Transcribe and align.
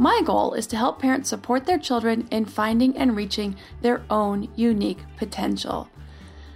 My 0.00 0.22
goal 0.24 0.54
is 0.54 0.68
to 0.68 0.76
help 0.76 1.00
parents 1.00 1.28
support 1.28 1.66
their 1.66 1.76
children 1.76 2.28
in 2.30 2.44
finding 2.44 2.96
and 2.96 3.16
reaching 3.16 3.56
their 3.82 4.04
own 4.08 4.48
unique 4.54 5.00
potential. 5.16 5.88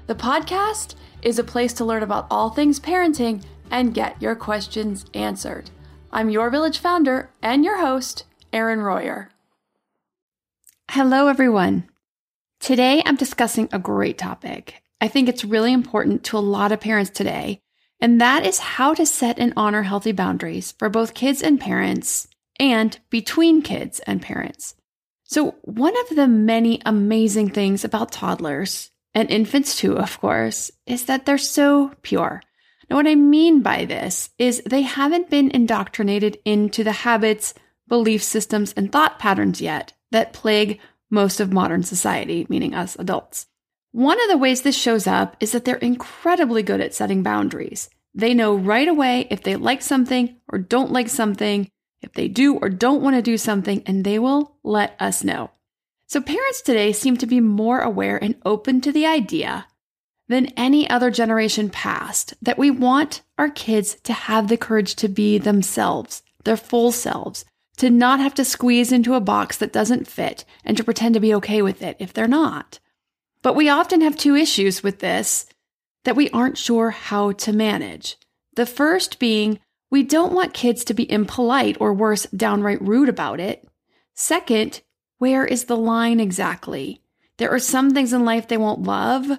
The 0.07 0.15
podcast 0.15 0.95
is 1.23 1.41
a 1.41 1.45
place 1.45 1.73
to 1.75 1.85
learn 1.85 2.05
about 2.05 2.29
all 2.31 2.51
things 2.51 2.79
parenting 2.79 3.43
and 3.69 3.95
get 3.95 4.23
your 4.23 4.37
questions 4.37 5.07
answered. 5.13 5.71
I'm 6.13 6.31
your 6.31 6.51
village 6.51 6.79
founder 6.79 7.31
and 7.43 7.65
your 7.65 7.81
host, 7.81 8.27
Erin 8.53 8.81
Royer. 8.81 9.31
Hello, 10.93 11.27
everyone. 11.27 11.89
Today 12.61 13.03
I'm 13.05 13.17
discussing 13.17 13.69
a 13.73 13.79
great 13.81 14.19
topic. 14.19 14.85
I 15.01 15.09
think 15.09 15.29
it's 15.29 15.45
really 15.45 15.73
important 15.73 16.23
to 16.25 16.39
a 16.39 16.39
lot 16.39 16.71
of 16.71 16.79
parents 16.79 17.11
today, 17.11 17.61
and 18.01 18.21
that 18.21 18.47
is 18.47 18.61
how 18.61 18.95
to 18.95 19.05
set 19.05 19.41
and 19.41 19.53
honor 19.57 19.83
healthy 19.83 20.13
boundaries 20.13 20.71
for 20.79 20.89
both 20.89 21.15
kids 21.15 21.43
and 21.43 21.59
parents 21.59 22.29
and 22.63 22.97
between 23.11 23.61
kids 23.61 23.99
and 24.07 24.23
parents. 24.23 24.77
So, 25.25 25.57
one 25.63 25.95
of 25.99 26.17
the 26.17 26.29
many 26.29 26.81
amazing 26.87 27.51
things 27.51 27.85
about 27.85 28.13
toddlers 28.13 28.91
and 29.15 29.29
infants 29.31 29.77
too, 29.77 29.99
of 29.99 30.21
course, 30.21 30.71
is 30.87 31.07
that 31.07 31.27
they're 31.27 31.39
so 31.39 31.93
pure. 32.03 32.41
Now, 32.89 32.97
what 32.97 33.09
I 33.09 33.17
mean 33.17 33.63
by 33.63 33.85
this 33.85 34.31
is 34.39 34.63
they 34.65 34.83
haven't 34.83 35.29
been 35.29 35.51
indoctrinated 35.51 36.39
into 36.45 36.85
the 36.85 36.93
habits, 36.93 37.53
belief 37.89 38.23
systems, 38.23 38.73
and 38.75 38.93
thought 38.93 39.19
patterns 39.19 39.61
yet 39.61 39.93
that 40.13 40.33
plague 40.33 40.79
most 41.11 41.41
of 41.41 41.53
modern 41.53 41.83
society, 41.83 42.47
meaning 42.49 42.75
us 42.75 42.95
adults. 42.97 43.47
One 43.91 44.23
of 44.23 44.29
the 44.29 44.39
ways 44.39 44.63
this 44.63 44.77
shows 44.77 45.07
up 45.07 45.37
is 45.41 45.53
that 45.53 45.65
they're 45.65 45.77
incredibly 45.77 46.63
good 46.63 46.81
at 46.81 46.95
setting 46.95 47.23
boundaries. 47.23 47.91
They 48.15 48.35
know 48.35 48.55
right 48.55 48.89
away 48.89 49.27
if 49.31 49.43
they 49.43 49.57
like 49.57 49.83
something 49.83 50.37
or 50.49 50.59
don't 50.59 50.93
like 50.93 51.09
something, 51.09 51.69
if 52.03 52.13
they 52.13 52.29
do 52.29 52.57
or 52.57 52.69
don't 52.69 53.03
want 53.03 53.17
to 53.17 53.23
do 53.23 53.39
something, 53.39 53.83
and 53.87 54.05
they 54.05 54.19
will 54.19 54.57
let 54.63 54.97
us 55.01 55.25
know. 55.25 55.51
So, 56.07 56.21
parents 56.21 56.61
today 56.61 56.93
seem 56.93 57.17
to 57.19 57.27
be 57.27 57.41
more 57.41 57.81
aware 57.81 58.23
and 58.23 58.35
open 58.45 58.81
to 58.83 58.93
the 58.93 59.07
idea 59.07 59.67
than 60.29 60.47
any 60.57 60.89
other 60.89 61.11
generation 61.11 61.71
past 61.71 62.35
that 62.43 62.59
we 62.59 62.71
want 62.71 63.23
our 63.39 63.49
kids 63.49 63.97
to 64.05 64.13
have 64.13 64.49
the 64.49 64.57
courage 64.57 64.95
to 64.97 65.09
be 65.09 65.39
themselves, 65.39 66.23
their 66.45 66.57
full 66.57 66.93
selves, 66.93 67.45
to 67.77 67.91
not 67.91 68.21
have 68.21 68.35
to 68.35 68.45
squeeze 68.45 68.93
into 68.93 69.15
a 69.15 69.21
box 69.21 69.57
that 69.57 69.73
doesn't 69.73 70.07
fit 70.07 70.45
and 70.65 70.77
to 70.77 70.85
pretend 70.85 71.15
to 71.15 71.21
be 71.21 71.35
okay 71.35 71.63
with 71.63 71.83
it 71.83 71.97
if 71.99 72.13
they're 72.13 72.29
not. 72.29 72.79
But 73.43 73.57
we 73.57 73.69
often 73.69 74.01
have 74.03 74.17
two 74.17 74.37
issues 74.37 74.83
with 74.83 75.01
this 75.01 75.47
that 76.05 76.17
we 76.17 76.31
aren't 76.31 76.59
sure 76.59 76.91
how 76.91 77.33
to 77.33 77.53
manage. 77.53 78.17
The 78.55 78.67
first 78.67 79.19
being 79.19 79.61
we 79.93 80.03
don't 80.03 80.33
want 80.33 80.55
kids 80.55 80.85
to 80.85 80.95
be 80.95 81.13
impolite 81.13 81.77
or 81.79 81.93
worse, 81.93 82.25
downright 82.35 82.81
rude 82.81 83.11
about 83.11 83.41
it. 83.41 83.69
Second, 84.15 84.81
where 85.19 85.45
is 85.45 85.67
the 85.67 85.77
line 85.77 86.19
exactly? 86.19 87.03
There 87.37 87.51
are 87.51 87.59
some 87.59 87.91
things 87.91 88.15
in 88.15 88.25
life 88.25 88.49
they 88.49 88.57
won't 88.57 88.85
love, 88.85 89.31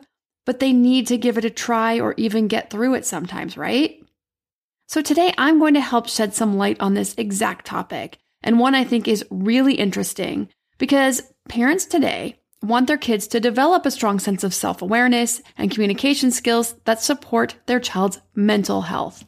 but 0.46 0.60
they 0.60 0.72
need 0.72 1.08
to 1.08 1.18
give 1.18 1.40
it 1.40 1.44
a 1.44 1.50
try 1.50 2.00
or 2.00 2.14
even 2.18 2.48
get 2.48 2.70
through 2.70 2.94
it 2.94 3.04
sometimes, 3.04 3.58
right? 3.58 4.00
So 4.88 5.02
today 5.02 5.34
I'm 5.40 5.58
going 5.58 5.74
to 5.74 5.82
help 5.82 6.08
shed 6.08 6.36
some 6.36 6.56
light 6.56 6.80
on 6.80 6.94
this 6.94 7.16
exact 7.18 7.66
topic, 7.66 8.20
and 8.44 8.60
one 8.60 8.76
I 8.76 8.84
think 8.84 9.08
is 9.08 9.26
really 9.32 9.74
interesting 9.74 10.50
because 10.78 11.24
parents 11.50 11.86
today 11.86 12.40
want 12.62 12.86
their 12.86 12.98
kids 12.98 13.26
to 13.30 13.40
develop 13.40 13.88
a 13.88 13.92
strong 13.92 14.20
sense 14.20 14.44
of 14.44 14.54
self 14.54 14.84
awareness 14.84 15.42
and 15.58 15.72
communication 15.72 16.30
skills 16.30 16.76
that 16.86 17.02
support 17.02 17.56
their 17.66 17.80
child's 17.80 18.20
mental 18.36 18.84
health. 18.84 19.26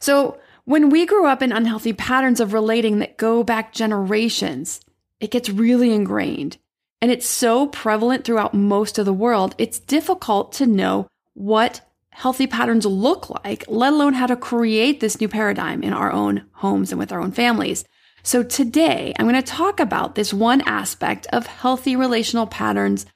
So, 0.00 0.38
when 0.66 0.90
we 0.90 1.06
grew 1.06 1.26
up 1.26 1.42
in 1.42 1.52
unhealthy 1.52 1.92
patterns 1.92 2.40
of 2.40 2.52
relating 2.52 2.98
that 2.98 3.16
go 3.16 3.44
back 3.44 3.72
generations, 3.72 4.80
it 5.20 5.30
gets 5.30 5.48
really 5.48 5.92
ingrained. 5.92 6.58
And 7.00 7.12
it's 7.12 7.28
so 7.28 7.68
prevalent 7.68 8.24
throughout 8.24 8.52
most 8.52 8.98
of 8.98 9.06
the 9.06 9.12
world, 9.12 9.54
it's 9.58 9.78
difficult 9.78 10.50
to 10.54 10.66
know 10.66 11.06
what 11.34 11.82
healthy 12.10 12.48
patterns 12.48 12.84
look 12.84 13.30
like, 13.30 13.64
let 13.68 13.92
alone 13.92 14.14
how 14.14 14.26
to 14.26 14.34
create 14.34 14.98
this 14.98 15.20
new 15.20 15.28
paradigm 15.28 15.84
in 15.84 15.92
our 15.92 16.10
own 16.10 16.44
homes 16.52 16.90
and 16.90 16.98
with 16.98 17.12
our 17.12 17.20
own 17.20 17.30
families. 17.30 17.84
So 18.24 18.42
today, 18.42 19.14
I'm 19.16 19.28
going 19.28 19.40
to 19.40 19.42
talk 19.42 19.78
about 19.78 20.16
this 20.16 20.34
one 20.34 20.62
aspect 20.62 21.28
of 21.32 21.46
healthy 21.46 21.94
relational 21.94 22.48
patterns 22.48 23.06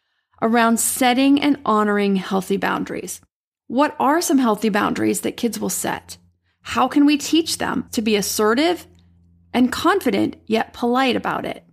around 0.40 0.78
setting 0.78 1.42
and 1.42 1.58
honoring 1.64 2.14
healthy 2.14 2.58
boundaries. 2.58 3.20
What 3.66 3.96
are 3.98 4.20
some 4.20 4.38
healthy 4.38 4.68
boundaries 4.68 5.22
that 5.22 5.36
kids 5.36 5.58
will 5.58 5.68
set? 5.68 6.16
How 6.62 6.88
can 6.88 7.06
we 7.06 7.16
teach 7.16 7.58
them 7.58 7.88
to 7.92 8.02
be 8.02 8.16
assertive 8.16 8.86
and 9.52 9.72
confident 9.72 10.36
yet 10.46 10.72
polite 10.72 11.16
about 11.16 11.44
it? 11.44 11.64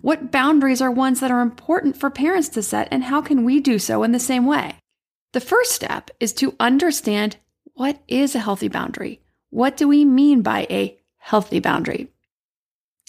What 0.00 0.30
boundaries 0.30 0.80
are 0.80 0.90
ones 0.90 1.20
that 1.20 1.30
are 1.30 1.42
important 1.42 1.96
for 1.96 2.08
parents 2.08 2.48
to 2.50 2.62
set, 2.62 2.88
and 2.90 3.04
how 3.04 3.20
can 3.20 3.44
we 3.44 3.60
do 3.60 3.78
so 3.78 4.02
in 4.02 4.12
the 4.12 4.18
same 4.18 4.46
way? 4.46 4.76
The 5.32 5.40
first 5.40 5.72
step 5.72 6.10
is 6.20 6.32
to 6.34 6.56
understand 6.58 7.36
what 7.74 8.02
is 8.08 8.34
a 8.34 8.40
healthy 8.40 8.68
boundary. 8.68 9.20
What 9.50 9.76
do 9.76 9.86
we 9.86 10.04
mean 10.04 10.42
by 10.42 10.66
a 10.70 10.98
healthy 11.18 11.60
boundary? 11.60 12.08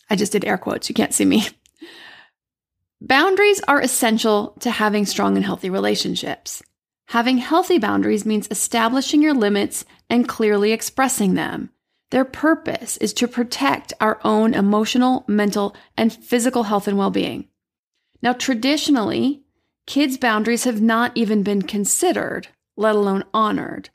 I 0.10 0.16
just 0.18 0.34
did 0.34 0.44
air 0.44 0.58
quotes, 0.58 0.90
you 0.90 0.96
can't 0.96 1.14
see 1.14 1.26
me. 1.26 1.48
Boundaries 3.02 3.62
are 3.68 3.82
essential 3.82 4.56
to 4.60 4.70
having 4.70 5.06
strong 5.06 5.36
and 5.36 5.46
healthy 5.46 5.70
relationships. 5.70 6.62
Having 7.08 7.40
healthy 7.40 7.80
boundaries 7.80 8.26
means 8.26 8.48
establishing 8.52 9.22
your 9.22 9.34
limits 9.34 9.86
and 10.12 10.28
clearly 10.28 10.74
expressing 10.74 11.36
them. 11.36 11.72
Their 12.12 12.26
purpose 12.26 12.98
is 12.98 13.14
to 13.14 13.30
protect 13.30 13.94
our 14.02 14.20
own 14.26 14.54
emotional, 14.54 15.24
mental, 15.26 15.74
and 15.96 16.12
physical 16.12 16.64
health 16.64 16.88
and 16.88 16.98
well 16.98 17.10
being. 17.10 17.48
Now, 18.22 18.34
traditionally, 18.34 19.42
kids' 19.88 20.18
boundaries 20.18 20.66
have 20.66 20.82
not 20.82 21.14
even 21.16 21.44
been 21.44 21.62
considered, 21.62 22.50
let 22.76 22.94
alone 22.94 23.24
honored, 23.34 23.90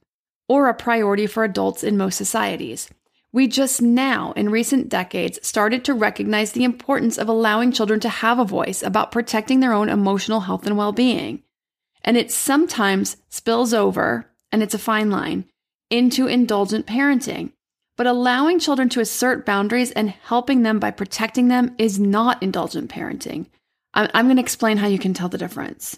or 0.48 0.68
a 0.68 0.74
priority 0.74 1.26
for 1.26 1.44
adults 1.44 1.84
in 1.84 1.98
most 1.98 2.16
societies. 2.16 2.88
We 3.30 3.46
just 3.46 3.82
now, 3.82 4.32
in 4.32 4.48
recent 4.48 4.88
decades, 4.88 5.38
started 5.46 5.84
to 5.84 5.92
recognize 5.92 6.52
the 6.52 6.64
importance 6.64 7.18
of 7.18 7.28
allowing 7.28 7.72
children 7.72 8.00
to 8.00 8.08
have 8.08 8.38
a 8.38 8.44
voice 8.46 8.82
about 8.82 9.12
protecting 9.12 9.60
their 9.60 9.74
own 9.74 9.90
emotional 9.90 10.40
health 10.40 10.66
and 10.66 10.78
well 10.78 10.92
being. 10.92 11.42
And 12.02 12.16
it 12.16 12.32
sometimes 12.32 13.18
spills 13.28 13.74
over, 13.74 14.30
and 14.50 14.62
it's 14.62 14.74
a 14.74 14.78
fine 14.78 15.10
line, 15.10 15.44
into 15.90 16.26
indulgent 16.26 16.86
parenting 16.86 17.52
but 17.96 18.06
allowing 18.06 18.58
children 18.58 18.88
to 18.90 19.00
assert 19.00 19.46
boundaries 19.46 19.90
and 19.92 20.10
helping 20.10 20.62
them 20.62 20.78
by 20.78 20.90
protecting 20.90 21.48
them 21.48 21.74
is 21.78 21.98
not 21.98 22.42
indulgent 22.42 22.90
parenting. 22.90 23.46
I'm, 23.94 24.26
going 24.26 24.36
to 24.36 24.42
explain 24.42 24.76
how 24.76 24.88
you 24.88 24.98
can 24.98 25.14
tell 25.14 25.30
the 25.30 25.38
difference. 25.38 25.96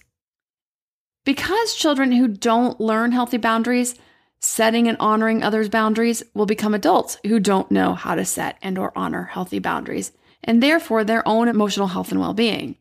Because 1.24 1.74
children 1.74 2.12
who 2.12 2.28
don't 2.28 2.80
learn 2.80 3.10
healthy 3.10 3.38
boundaries, 3.38 3.96
setting 4.38 4.86
and 4.86 4.96
honoring 5.00 5.42
others' 5.42 5.68
boundaries 5.68 6.22
will 6.32 6.46
become 6.46 6.74
adults 6.74 7.18
who 7.26 7.40
don't 7.40 7.72
know 7.72 7.94
how 7.94 8.14
to 8.14 8.24
set 8.24 8.56
and 8.62 8.78
or 8.78 8.92
honor 8.94 9.24
healthy 9.24 9.58
boundaries 9.58 10.12
and 10.44 10.62
therefore 10.62 11.02
their 11.02 11.26
own 11.26 11.48
emotional 11.48 11.88
health 11.88 12.12
and 12.12 12.20
well-being. 12.20 12.76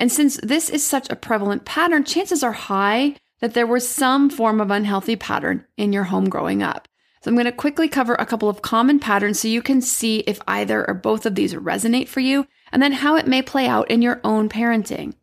And 0.00 0.10
since 0.10 0.38
this 0.42 0.68
is 0.68 0.84
such 0.84 1.08
a 1.08 1.16
prevalent 1.16 1.64
pattern, 1.64 2.02
chances 2.02 2.42
are 2.42 2.52
high 2.52 3.14
that 3.40 3.54
there 3.54 3.66
was 3.66 3.88
some 3.88 4.30
form 4.30 4.60
of 4.60 4.70
unhealthy 4.70 5.16
pattern 5.16 5.64
in 5.76 5.92
your 5.92 6.04
home 6.04 6.28
growing 6.28 6.62
up. 6.62 6.88
So 7.22 7.30
I'm 7.30 7.34
going 7.34 7.46
to 7.46 7.52
quickly 7.52 7.88
cover 7.88 8.14
a 8.14 8.26
couple 8.26 8.48
of 8.48 8.62
common 8.62 9.00
patterns 9.00 9.40
so 9.40 9.48
you 9.48 9.62
can 9.62 9.80
see 9.80 10.18
if 10.20 10.40
either 10.46 10.86
or 10.88 10.94
both 10.94 11.26
of 11.26 11.34
these 11.34 11.54
resonate 11.54 12.08
for 12.08 12.20
you, 12.20 12.46
and 12.70 12.82
then 12.82 12.92
how 12.92 13.16
it 13.16 13.26
may 13.26 13.42
play 13.42 13.66
out 13.66 13.90
in 13.90 14.02
your 14.02 14.20
own 14.22 14.48
parenting 14.48 15.14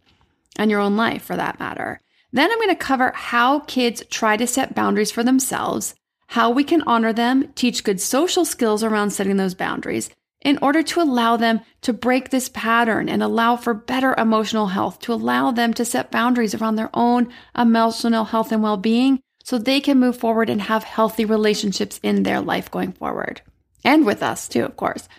and 0.58 0.70
your 0.70 0.80
own 0.80 0.98
life 0.98 1.24
for 1.24 1.36
that 1.36 1.60
matter. 1.60 2.02
Then 2.34 2.52
I'm 2.52 2.58
going 2.58 2.70
to 2.70 2.76
cover 2.76 3.14
how 3.16 3.60
kids 3.62 4.04
try 4.10 4.36
to 4.36 4.48
set 4.48 4.76
boundaries 4.76 5.12
for 5.12 5.24
themselves, 5.24 5.96
how 6.28 6.50
we 6.50 6.66
can 6.66 6.84
honor 6.84 7.14
them, 7.14 7.54
teach 7.56 7.84
good 7.84 8.02
social 8.02 8.44
skills 8.44 8.84
around 8.84 9.12
setting 9.12 9.38
those 9.38 9.54
boundaries 9.54 10.10
in 10.46 10.60
order 10.62 10.84
to 10.84 11.02
allow 11.02 11.36
them 11.36 11.60
to 11.82 11.92
break 11.92 12.30
this 12.30 12.50
pattern 12.50 13.10
and 13.10 13.24
allow 13.24 13.56
for 13.56 13.74
better 13.74 14.14
emotional 14.16 14.68
health, 14.68 15.00
to 15.00 15.12
allow 15.12 15.50
them 15.50 15.74
to 15.74 15.84
set 15.84 16.12
boundaries 16.12 16.54
around 16.54 16.76
their 16.76 16.92
own 16.94 17.28
emotional 17.58 18.26
health 18.26 18.52
and 18.52 18.62
well 18.62 18.78
being 18.78 19.20
so 19.44 19.58
they 19.58 19.82
can 19.82 20.00
move 20.00 20.16
forward 20.16 20.48
and 20.50 20.62
have 20.62 20.84
healthy 20.84 21.26
relationships 21.26 22.00
in 22.04 22.22
their 22.24 22.42
life 22.42 22.70
going 22.70 22.92
forward. 22.92 23.42
And 23.84 24.06
with 24.06 24.22
us 24.22 24.48
too, 24.48 24.64
of 24.64 24.78
course. 24.78 25.10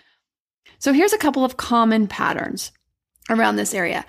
So 0.79 0.93
here's 0.93 1.13
a 1.13 1.17
couple 1.17 1.43
of 1.43 1.57
common 1.57 2.07
patterns 2.07 2.71
around 3.29 3.57
this 3.57 3.73
area. 3.73 4.05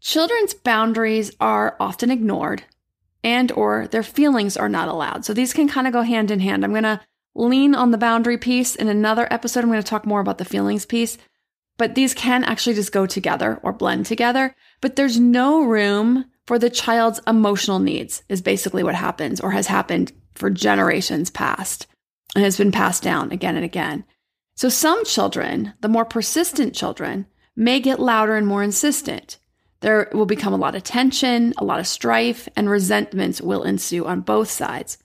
Children's 0.00 0.54
boundaries 0.54 1.30
are 1.40 1.76
often 1.78 2.10
ignored 2.10 2.64
and 3.22 3.52
or 3.52 3.86
their 3.86 4.02
feelings 4.02 4.56
are 4.56 4.68
not 4.68 4.88
allowed. 4.88 5.24
So 5.24 5.32
these 5.32 5.52
can 5.52 5.68
kind 5.68 5.86
of 5.86 5.92
go 5.92 6.02
hand 6.02 6.32
in 6.32 6.40
hand. 6.40 6.64
I'm 6.64 6.72
going 6.72 6.82
to 6.82 7.00
lean 7.34 7.74
on 7.74 7.90
the 7.90 7.98
boundary 7.98 8.38
piece 8.38 8.74
in 8.74 8.88
another 8.88 9.26
episode. 9.30 9.64
I'm 9.64 9.70
going 9.70 9.82
to 9.82 9.88
talk 9.88 10.06
more 10.06 10.20
about 10.20 10.38
the 10.38 10.44
feelings 10.44 10.86
piece, 10.86 11.18
but 11.78 11.94
these 11.94 12.14
can 12.14 12.44
actually 12.44 12.74
just 12.74 12.92
go 12.92 13.06
together 13.06 13.60
or 13.62 13.72
blend 13.72 14.06
together. 14.06 14.54
But 14.80 14.96
there's 14.96 15.18
no 15.18 15.62
room 15.62 16.26
for 16.46 16.58
the 16.58 16.70
child's 16.70 17.20
emotional 17.26 17.78
needs 17.78 18.22
is 18.28 18.42
basically 18.42 18.82
what 18.82 18.94
happens 18.94 19.40
or 19.40 19.52
has 19.52 19.68
happened 19.68 20.12
for 20.34 20.50
generations 20.50 21.30
past 21.30 21.86
and 22.34 22.44
has 22.44 22.56
been 22.56 22.72
passed 22.72 23.02
down 23.02 23.30
again 23.30 23.56
and 23.56 23.64
again. 23.64 24.04
So 24.56 24.68
some 24.68 25.04
children, 25.04 25.74
the 25.80 25.88
more 25.88 26.04
persistent 26.04 26.74
children, 26.74 27.26
may 27.56 27.80
get 27.80 28.00
louder 28.00 28.36
and 28.36 28.46
more 28.46 28.62
insistent. 28.62 29.38
There 29.80 30.08
will 30.12 30.26
become 30.26 30.52
a 30.52 30.58
lot 30.58 30.74
of 30.74 30.82
tension, 30.82 31.54
a 31.56 31.64
lot 31.64 31.80
of 31.80 31.86
strife, 31.86 32.48
and 32.56 32.68
resentments 32.68 33.40
will 33.40 33.62
ensue 33.62 34.04
on 34.06 34.20
both 34.20 34.50
sides. 34.50 34.98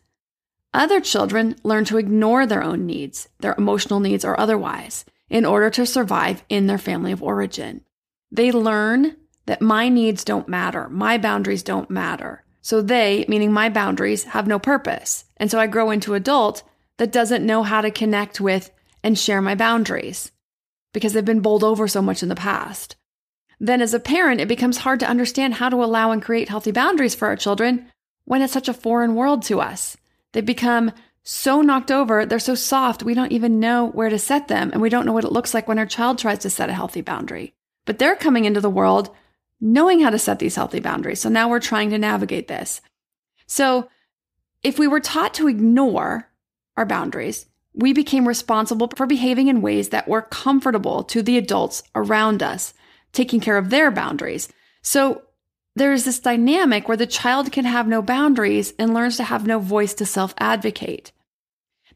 Other 0.75 0.99
children 0.99 1.55
learn 1.63 1.85
to 1.85 1.97
ignore 1.97 2.45
their 2.45 2.63
own 2.63 2.85
needs, 2.85 3.29
their 3.39 3.55
emotional 3.57 3.99
needs 3.99 4.25
or 4.25 4.39
otherwise, 4.39 5.05
in 5.29 5.45
order 5.45 5.69
to 5.71 5.85
survive 5.85 6.43
in 6.49 6.67
their 6.67 6.77
family 6.77 7.11
of 7.11 7.23
origin. 7.23 7.81
They 8.31 8.51
learn 8.51 9.15
that 9.45 9.61
my 9.61 9.89
needs 9.89 10.23
don't 10.23 10.49
matter, 10.49 10.89
my 10.89 11.17
boundaries 11.17 11.63
don't 11.63 11.89
matter. 11.89 12.43
So 12.61 12.81
they, 12.81 13.25
meaning 13.27 13.51
my 13.51 13.69
boundaries, 13.69 14.23
have 14.25 14.47
no 14.47 14.59
purpose. 14.59 15.25
And 15.37 15.49
so 15.49 15.59
I 15.59 15.67
grow 15.67 15.91
into 15.91 16.13
adult 16.13 16.63
that 16.97 17.11
doesn't 17.11 17.45
know 17.45 17.63
how 17.63 17.81
to 17.81 17.91
connect 17.91 18.41
with 18.41 18.71
and 19.03 19.17
share 19.17 19.41
my 19.41 19.55
boundaries 19.55 20.31
because 20.93 21.13
they've 21.13 21.23
been 21.23 21.41
bowled 21.41 21.63
over 21.63 21.87
so 21.87 22.01
much 22.01 22.21
in 22.21 22.29
the 22.29 22.35
past 22.35 22.95
then 23.59 23.81
as 23.81 23.93
a 23.93 23.99
parent, 23.99 24.41
it 24.41 24.47
becomes 24.47 24.79
hard 24.79 24.99
to 24.99 25.07
understand 25.07 25.55
how 25.55 25.69
to 25.69 25.83
allow 25.83 26.11
and 26.11 26.21
create 26.21 26.49
healthy 26.49 26.71
boundaries 26.71 27.15
for 27.15 27.27
our 27.27 27.35
children 27.35 27.87
when 28.25 28.41
it's 28.41 28.53
such 28.53 28.67
a 28.67 28.73
foreign 28.73 29.15
world 29.15 29.43
to 29.43 29.61
us. 29.61 29.95
They 30.35 30.41
become 30.41 30.91
so 31.23 31.61
knocked 31.61 31.89
over, 31.89 32.25
they're 32.25 32.39
so 32.39 32.55
soft, 32.55 33.03
we 33.03 33.13
don't 33.13 33.31
even 33.31 33.61
know 33.61 33.87
where 33.87 34.09
to 34.09 34.19
set 34.19 34.49
them, 34.49 34.69
and 34.73 34.81
we 34.81 34.89
don't 34.89 35.05
know 35.05 35.13
what 35.13 35.23
it 35.23 35.31
looks 35.31 35.53
like 35.53 35.65
when 35.65 35.79
our 35.79 35.85
child 35.85 36.19
tries 36.19 36.39
to 36.39 36.49
set 36.49 36.69
a 36.69 36.73
healthy 36.73 36.99
boundary. 36.99 37.53
But 37.85 37.99
they're 37.99 38.17
coming 38.17 38.43
into 38.43 38.59
the 38.59 38.69
world 38.69 39.15
knowing 39.61 40.01
how 40.01 40.09
to 40.09 40.19
set 40.19 40.39
these 40.39 40.57
healthy 40.57 40.81
boundaries. 40.81 41.21
So 41.21 41.29
now 41.29 41.47
we're 41.47 41.61
trying 41.61 41.89
to 41.91 41.97
navigate 41.97 42.49
this. 42.49 42.81
So 43.47 43.87
if 44.61 44.77
we 44.77 44.89
were 44.89 44.99
taught 44.99 45.33
to 45.35 45.47
ignore 45.47 46.29
our 46.75 46.85
boundaries, 46.85 47.45
we 47.73 47.93
became 47.93 48.27
responsible 48.27 48.89
for 48.93 49.05
behaving 49.05 49.47
in 49.47 49.61
ways 49.61 49.89
that 49.89 50.09
were 50.09 50.21
comfortable 50.21 51.01
to 51.05 51.21
the 51.21 51.37
adults 51.37 51.81
around 51.95 52.43
us 52.43 52.73
taking 53.13 53.39
care 53.39 53.57
of 53.57 53.69
their 53.69 53.89
boundaries. 53.89 54.49
So 54.81 55.21
there's 55.75 56.05
this 56.05 56.19
dynamic 56.19 56.87
where 56.87 56.97
the 56.97 57.05
child 57.05 57.51
can 57.51 57.65
have 57.65 57.87
no 57.87 58.01
boundaries 58.01 58.73
and 58.79 58.93
learns 58.93 59.17
to 59.17 59.23
have 59.23 59.45
no 59.45 59.59
voice 59.59 59.93
to 59.95 60.05
self 60.05 60.33
advocate. 60.37 61.11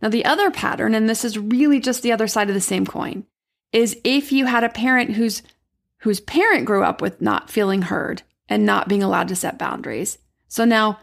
Now, 0.01 0.09
the 0.09 0.25
other 0.25 0.51
pattern, 0.51 0.95
and 0.95 1.09
this 1.09 1.25
is 1.25 1.37
really 1.37 1.79
just 1.79 2.03
the 2.03 2.11
other 2.11 2.27
side 2.27 2.49
of 2.49 2.55
the 2.55 2.61
same 2.61 2.85
coin, 2.85 3.25
is 3.71 3.99
if 4.03 4.31
you 4.31 4.45
had 4.45 4.63
a 4.63 4.69
parent 4.69 5.11
whose 5.11 5.41
whose 5.99 6.21
parent 6.21 6.65
grew 6.65 6.83
up 6.83 7.01
with 7.01 7.21
not 7.21 7.49
feeling 7.49 7.83
heard 7.83 8.23
and 8.47 8.65
not 8.65 8.87
being 8.87 9.03
allowed 9.03 9.27
to 9.27 9.35
set 9.35 9.59
boundaries. 9.59 10.17
So 10.47 10.63
now 10.63 10.99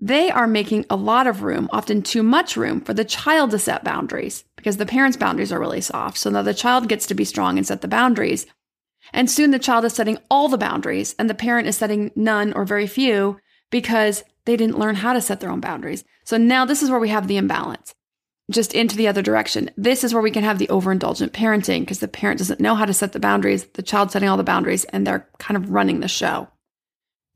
they 0.00 0.30
are 0.30 0.46
making 0.46 0.84
a 0.90 0.96
lot 0.96 1.26
of 1.26 1.42
room, 1.42 1.68
often 1.72 2.02
too 2.02 2.22
much 2.22 2.56
room, 2.56 2.82
for 2.82 2.92
the 2.92 3.06
child 3.06 3.50
to 3.52 3.58
set 3.58 3.84
boundaries 3.84 4.44
because 4.56 4.76
the 4.76 4.84
parent's 4.84 5.16
boundaries 5.16 5.50
are 5.50 5.58
really 5.58 5.80
soft. 5.80 6.18
So 6.18 6.28
now 6.28 6.42
the 6.42 6.52
child 6.52 6.88
gets 6.88 7.06
to 7.06 7.14
be 7.14 7.24
strong 7.24 7.56
and 7.56 7.66
set 7.66 7.80
the 7.80 7.88
boundaries. 7.88 8.46
And 9.12 9.30
soon 9.30 9.50
the 9.50 9.58
child 9.58 9.84
is 9.84 9.92
setting 9.92 10.18
all 10.30 10.48
the 10.48 10.58
boundaries 10.58 11.14
and 11.18 11.28
the 11.28 11.34
parent 11.34 11.68
is 11.68 11.76
setting 11.76 12.10
none 12.16 12.52
or 12.52 12.64
very 12.64 12.86
few 12.86 13.38
because 13.70 14.24
they 14.44 14.56
didn't 14.56 14.78
learn 14.78 14.94
how 14.94 15.12
to 15.12 15.20
set 15.20 15.40
their 15.40 15.50
own 15.50 15.60
boundaries. 15.60 16.04
So 16.24 16.36
now 16.36 16.64
this 16.64 16.82
is 16.82 16.90
where 16.90 17.00
we 17.00 17.08
have 17.08 17.28
the 17.28 17.36
imbalance. 17.36 17.94
Just 18.50 18.74
into 18.74 18.96
the 18.96 19.08
other 19.08 19.22
direction. 19.22 19.70
This 19.76 20.04
is 20.04 20.12
where 20.12 20.22
we 20.22 20.30
can 20.30 20.44
have 20.44 20.58
the 20.58 20.66
overindulgent 20.66 21.30
parenting 21.30 21.80
because 21.80 22.00
the 22.00 22.08
parent 22.08 22.38
doesn't 22.38 22.60
know 22.60 22.74
how 22.74 22.84
to 22.84 22.92
set 22.92 23.12
the 23.12 23.20
boundaries, 23.20 23.64
the 23.72 23.82
child 23.82 24.10
setting 24.10 24.28
all 24.28 24.36
the 24.36 24.44
boundaries, 24.44 24.84
and 24.84 25.06
they're 25.06 25.26
kind 25.38 25.56
of 25.56 25.70
running 25.70 26.00
the 26.00 26.08
show. 26.08 26.48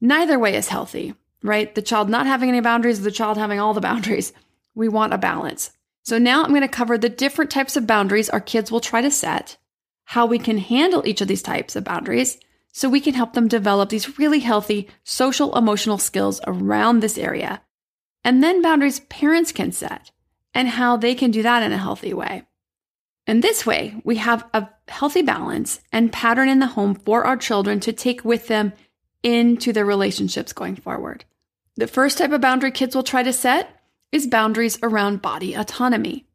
Neither 0.02 0.38
way 0.38 0.54
is 0.54 0.68
healthy, 0.68 1.14
right? 1.42 1.74
The 1.74 1.82
child 1.82 2.10
not 2.10 2.26
having 2.26 2.50
any 2.50 2.60
boundaries, 2.60 3.00
the 3.00 3.10
child 3.10 3.38
having 3.38 3.58
all 3.58 3.72
the 3.72 3.80
boundaries. 3.80 4.34
We 4.74 4.88
want 4.88 5.14
a 5.14 5.18
balance. 5.18 5.70
So 6.04 6.18
now 6.18 6.42
I'm 6.42 6.50
going 6.50 6.60
to 6.60 6.68
cover 6.68 6.96
the 6.96 7.08
different 7.08 7.50
types 7.50 7.76
of 7.76 7.86
boundaries 7.86 8.30
our 8.30 8.40
kids 8.40 8.70
will 8.70 8.80
try 8.80 9.00
to 9.00 9.10
set 9.10 9.56
how 10.12 10.24
we 10.24 10.38
can 10.38 10.56
handle 10.56 11.06
each 11.06 11.20
of 11.20 11.28
these 11.28 11.42
types 11.42 11.76
of 11.76 11.84
boundaries 11.84 12.38
so 12.72 12.88
we 12.88 12.98
can 12.98 13.12
help 13.12 13.34
them 13.34 13.46
develop 13.46 13.90
these 13.90 14.18
really 14.18 14.38
healthy 14.38 14.88
social 15.04 15.54
emotional 15.54 15.98
skills 15.98 16.40
around 16.46 17.00
this 17.00 17.18
area. 17.18 17.60
And 18.24 18.42
then 18.42 18.62
boundaries 18.62 19.00
parents 19.00 19.52
can 19.52 19.70
set 19.70 20.10
and 20.54 20.66
how 20.66 20.96
they 20.96 21.14
can 21.14 21.30
do 21.30 21.42
that 21.42 21.62
in 21.62 21.72
a 21.72 21.76
healthy 21.76 22.14
way. 22.14 22.44
And 23.26 23.44
this 23.44 23.66
way, 23.66 24.00
we 24.02 24.16
have 24.16 24.48
a 24.54 24.70
healthy 24.88 25.20
balance 25.20 25.82
and 25.92 26.10
pattern 26.10 26.48
in 26.48 26.58
the 26.58 26.68
home 26.68 26.94
for 26.94 27.24
our 27.24 27.36
children 27.36 27.78
to 27.80 27.92
take 27.92 28.24
with 28.24 28.48
them 28.48 28.72
into 29.22 29.74
their 29.74 29.84
relationships 29.84 30.54
going 30.54 30.76
forward. 30.76 31.26
The 31.76 31.86
first 31.86 32.16
type 32.16 32.32
of 32.32 32.40
boundary 32.40 32.70
kids 32.70 32.96
will 32.96 33.02
try 33.02 33.22
to 33.22 33.32
set 33.34 33.82
is 34.10 34.26
boundaries 34.26 34.78
around 34.82 35.20
body 35.20 35.52
autonomy. 35.52 36.27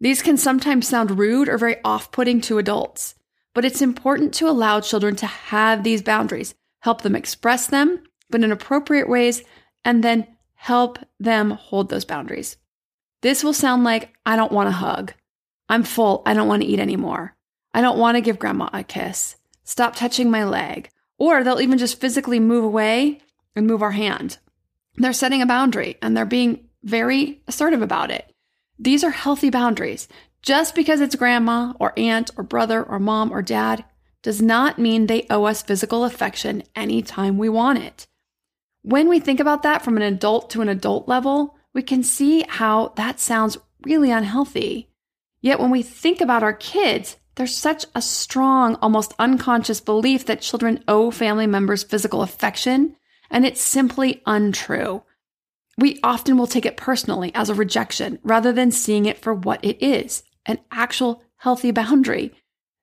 These 0.00 0.22
can 0.22 0.36
sometimes 0.36 0.88
sound 0.88 1.18
rude 1.18 1.48
or 1.48 1.58
very 1.58 1.76
off 1.84 2.10
putting 2.10 2.40
to 2.42 2.58
adults, 2.58 3.14
but 3.54 3.64
it's 3.64 3.82
important 3.82 4.32
to 4.34 4.48
allow 4.48 4.80
children 4.80 5.14
to 5.16 5.26
have 5.26 5.82
these 5.82 6.02
boundaries, 6.02 6.54
help 6.80 7.02
them 7.02 7.14
express 7.14 7.66
them, 7.66 8.02
but 8.30 8.42
in 8.42 8.50
appropriate 8.50 9.08
ways, 9.08 9.42
and 9.84 10.02
then 10.02 10.26
help 10.54 10.98
them 11.18 11.50
hold 11.50 11.90
those 11.90 12.04
boundaries. 12.04 12.56
This 13.22 13.44
will 13.44 13.52
sound 13.52 13.84
like, 13.84 14.14
I 14.24 14.36
don't 14.36 14.52
want 14.52 14.68
a 14.68 14.72
hug. 14.72 15.12
I'm 15.68 15.82
full. 15.82 16.22
I 16.24 16.34
don't 16.34 16.48
want 16.48 16.62
to 16.62 16.68
eat 16.68 16.80
anymore. 16.80 17.36
I 17.74 17.80
don't 17.80 17.98
want 17.98 18.16
to 18.16 18.22
give 18.22 18.38
grandma 18.38 18.70
a 18.72 18.82
kiss. 18.82 19.36
Stop 19.64 19.94
touching 19.94 20.30
my 20.30 20.44
leg. 20.44 20.88
Or 21.18 21.44
they'll 21.44 21.60
even 21.60 21.78
just 21.78 22.00
physically 22.00 22.40
move 22.40 22.64
away 22.64 23.20
and 23.54 23.66
move 23.66 23.82
our 23.82 23.90
hand. 23.90 24.38
They're 24.96 25.12
setting 25.12 25.42
a 25.42 25.46
boundary 25.46 25.96
and 26.00 26.16
they're 26.16 26.24
being 26.24 26.68
very 26.82 27.42
assertive 27.46 27.82
about 27.82 28.10
it. 28.10 28.29
These 28.82 29.04
are 29.04 29.10
healthy 29.10 29.50
boundaries. 29.50 30.08
Just 30.40 30.74
because 30.74 31.02
it's 31.02 31.14
grandma 31.14 31.74
or 31.78 31.92
aunt 31.98 32.30
or 32.38 32.42
brother 32.42 32.82
or 32.82 32.98
mom 32.98 33.30
or 33.30 33.42
dad 33.42 33.84
does 34.22 34.40
not 34.40 34.78
mean 34.78 35.06
they 35.06 35.26
owe 35.28 35.44
us 35.44 35.62
physical 35.62 36.02
affection 36.02 36.62
anytime 36.74 37.36
we 37.36 37.50
want 37.50 37.78
it. 37.78 38.06
When 38.80 39.10
we 39.10 39.20
think 39.20 39.38
about 39.38 39.62
that 39.64 39.82
from 39.82 39.98
an 39.98 40.02
adult 40.02 40.48
to 40.50 40.62
an 40.62 40.70
adult 40.70 41.06
level, 41.06 41.58
we 41.74 41.82
can 41.82 42.02
see 42.02 42.42
how 42.48 42.94
that 42.96 43.20
sounds 43.20 43.58
really 43.84 44.10
unhealthy. 44.10 44.88
Yet 45.42 45.60
when 45.60 45.70
we 45.70 45.82
think 45.82 46.22
about 46.22 46.42
our 46.42 46.54
kids, 46.54 47.18
there's 47.34 47.54
such 47.54 47.84
a 47.94 48.00
strong, 48.00 48.76
almost 48.76 49.12
unconscious 49.18 49.80
belief 49.80 50.24
that 50.24 50.40
children 50.40 50.82
owe 50.88 51.10
family 51.10 51.46
members 51.46 51.82
physical 51.82 52.22
affection, 52.22 52.96
and 53.30 53.44
it's 53.44 53.60
simply 53.60 54.22
untrue 54.24 55.02
we 55.80 55.98
often 56.02 56.36
will 56.36 56.46
take 56.46 56.66
it 56.66 56.76
personally 56.76 57.32
as 57.34 57.48
a 57.48 57.54
rejection 57.54 58.18
rather 58.22 58.52
than 58.52 58.70
seeing 58.70 59.06
it 59.06 59.18
for 59.18 59.34
what 59.34 59.64
it 59.64 59.82
is 59.84 60.22
an 60.46 60.58
actual 60.70 61.22
healthy 61.36 61.70
boundary 61.70 62.32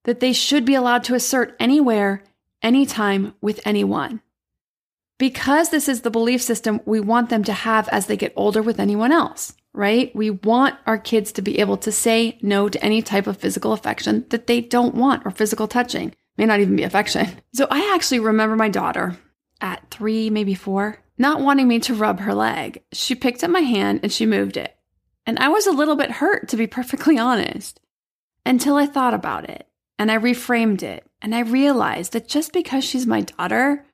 that 0.04 0.20
they 0.20 0.34
should 0.34 0.64
be 0.66 0.76
allowed 0.76 1.04
to 1.04 1.16
assert 1.16 1.56
anywhere, 1.60 2.24
anytime, 2.62 3.34
with 3.42 3.60
anyone. 3.66 4.22
Because 5.18 5.70
this 5.70 5.90
is 5.90 6.02
the 6.02 6.12
belief 6.12 6.42
system 6.42 6.80
we 6.86 7.00
want 7.00 7.30
them 7.30 7.44
to 7.44 7.54
have 7.54 7.88
as 7.90 8.06
they 8.06 8.16
get 8.16 8.34
older 8.36 8.62
with 8.62 8.80
anyone 8.80 9.12
else, 9.12 9.54
right? 9.74 10.16
We 10.16 10.30
want 10.30 10.76
our 10.86 10.98
kids 10.98 11.32
to 11.34 11.42
be 11.42 11.60
able 11.60 11.78
to 11.78 11.92
say 11.92 12.38
no 12.42 12.70
to 12.70 12.84
any 12.84 13.02
type 13.02 13.28
of 13.28 13.38
physical 13.38 13.74
affection 13.74 14.26
that 14.30 14.48
they 14.48 14.62
don't 14.62 14.96
want 14.96 15.26
or 15.26 15.32
physical 15.32 15.68
touching. 15.68 16.16
May 16.38 16.46
not 16.46 16.60
even 16.60 16.76
be 16.76 16.84
affection. 16.84 17.28
So 17.54 17.68
I 17.72 17.92
actually 17.96 18.20
remember 18.20 18.56
my 18.56 18.70
daughter 18.70 19.18
at 19.60 19.90
three, 19.90 20.30
maybe 20.30 20.54
four, 20.54 21.00
not 21.18 21.42
wanting 21.42 21.68
me 21.68 21.80
to 21.82 21.96
rub 21.96 22.20
her 22.22 22.34
leg. 22.34 22.84
She 22.92 23.16
picked 23.16 23.44
up 23.44 23.50
my 23.50 23.62
hand 23.62 24.02
and 24.04 24.12
she 24.12 24.26
moved 24.26 24.58
it. 24.58 24.78
And 25.26 25.40
I 25.40 25.50
was 25.50 25.68
a 25.68 25.72
little 25.72 25.96
bit 25.96 26.12
hurt, 26.12 26.48
to 26.50 26.58
be 26.58 26.68
perfectly 26.68 27.18
honest, 27.20 27.80
until 28.46 28.76
I 28.76 28.86
thought 28.86 29.14
about 29.14 29.50
it 29.50 29.68
and 30.00 30.12
I 30.12 30.18
reframed 30.18 30.84
it. 30.84 31.06
And 31.22 31.34
I 31.34 31.40
realized 31.40 32.14
that 32.14 32.28
just 32.28 32.54
because 32.54 32.84
she's 32.84 33.08
my 33.08 33.22
daughter 33.22 33.86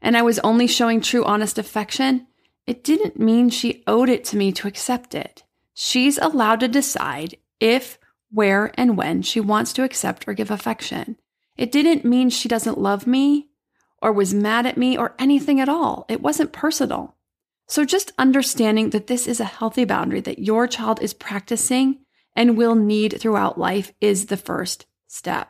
and 0.00 0.16
I 0.16 0.22
was 0.22 0.38
only 0.40 0.66
showing 0.66 1.00
true, 1.00 1.24
honest 1.24 1.58
affection, 1.58 2.26
it 2.66 2.84
didn't 2.84 3.18
mean 3.18 3.50
she 3.50 3.82
owed 3.86 4.08
it 4.08 4.24
to 4.26 4.36
me 4.36 4.52
to 4.52 4.68
accept 4.68 5.14
it. 5.14 5.44
She's 5.74 6.18
allowed 6.18 6.60
to 6.60 6.68
decide 6.68 7.36
if, 7.60 7.98
where, 8.30 8.72
and 8.74 8.96
when 8.96 9.22
she 9.22 9.40
wants 9.40 9.72
to 9.74 9.84
accept 9.84 10.26
or 10.26 10.34
give 10.34 10.50
affection. 10.50 11.16
It 11.56 11.70
didn't 11.70 12.04
mean 12.04 12.30
she 12.30 12.48
doesn't 12.48 12.78
love 12.78 13.06
me 13.06 13.48
or 14.02 14.12
was 14.12 14.34
mad 14.34 14.66
at 14.66 14.76
me 14.76 14.98
or 14.98 15.14
anything 15.18 15.60
at 15.60 15.68
all. 15.68 16.04
It 16.08 16.20
wasn't 16.20 16.52
personal. 16.52 17.16
So 17.68 17.84
just 17.84 18.12
understanding 18.18 18.90
that 18.90 19.06
this 19.06 19.26
is 19.26 19.40
a 19.40 19.44
healthy 19.44 19.84
boundary 19.84 20.20
that 20.20 20.40
your 20.40 20.66
child 20.66 21.00
is 21.00 21.14
practicing 21.14 22.00
and 22.34 22.56
will 22.56 22.74
need 22.74 23.18
throughout 23.18 23.58
life 23.58 23.92
is 24.00 24.26
the 24.26 24.36
first 24.36 24.86
step. 25.06 25.48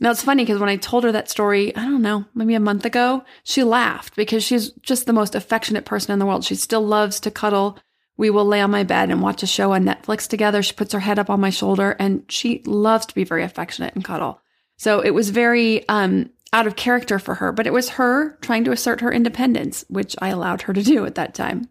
Now 0.00 0.12
it's 0.12 0.22
funny 0.22 0.44
because 0.44 0.60
when 0.60 0.68
I 0.68 0.76
told 0.76 1.02
her 1.04 1.12
that 1.12 1.28
story, 1.28 1.74
I 1.74 1.82
don't 1.82 2.02
know, 2.02 2.24
maybe 2.34 2.54
a 2.54 2.60
month 2.60 2.84
ago, 2.84 3.24
she 3.42 3.64
laughed 3.64 4.14
because 4.14 4.44
she's 4.44 4.70
just 4.74 5.06
the 5.06 5.12
most 5.12 5.34
affectionate 5.34 5.84
person 5.84 6.12
in 6.12 6.20
the 6.20 6.26
world. 6.26 6.44
She 6.44 6.54
still 6.54 6.86
loves 6.86 7.18
to 7.20 7.32
cuddle. 7.32 7.78
We 8.16 8.30
will 8.30 8.44
lay 8.44 8.60
on 8.60 8.70
my 8.70 8.84
bed 8.84 9.10
and 9.10 9.20
watch 9.20 9.42
a 9.42 9.46
show 9.46 9.72
on 9.72 9.84
Netflix 9.84 10.28
together. 10.28 10.62
She 10.62 10.74
puts 10.74 10.92
her 10.92 11.00
head 11.00 11.18
up 11.18 11.30
on 11.30 11.40
my 11.40 11.50
shoulder 11.50 11.96
and 11.98 12.24
she 12.28 12.62
loves 12.64 13.06
to 13.06 13.14
be 13.14 13.24
very 13.24 13.42
affectionate 13.42 13.94
and 13.94 14.04
cuddle. 14.04 14.40
So 14.76 15.00
it 15.00 15.10
was 15.10 15.30
very 15.30 15.86
um, 15.88 16.30
out 16.52 16.66
of 16.66 16.76
character 16.76 17.18
for 17.18 17.36
her, 17.36 17.52
but 17.52 17.66
it 17.66 17.72
was 17.72 17.90
her 17.90 18.38
trying 18.40 18.64
to 18.64 18.72
assert 18.72 19.00
her 19.00 19.12
independence, 19.12 19.84
which 19.88 20.16
I 20.20 20.28
allowed 20.28 20.62
her 20.62 20.72
to 20.72 20.82
do 20.82 21.04
at 21.04 21.14
that 21.16 21.34
time. 21.34 21.68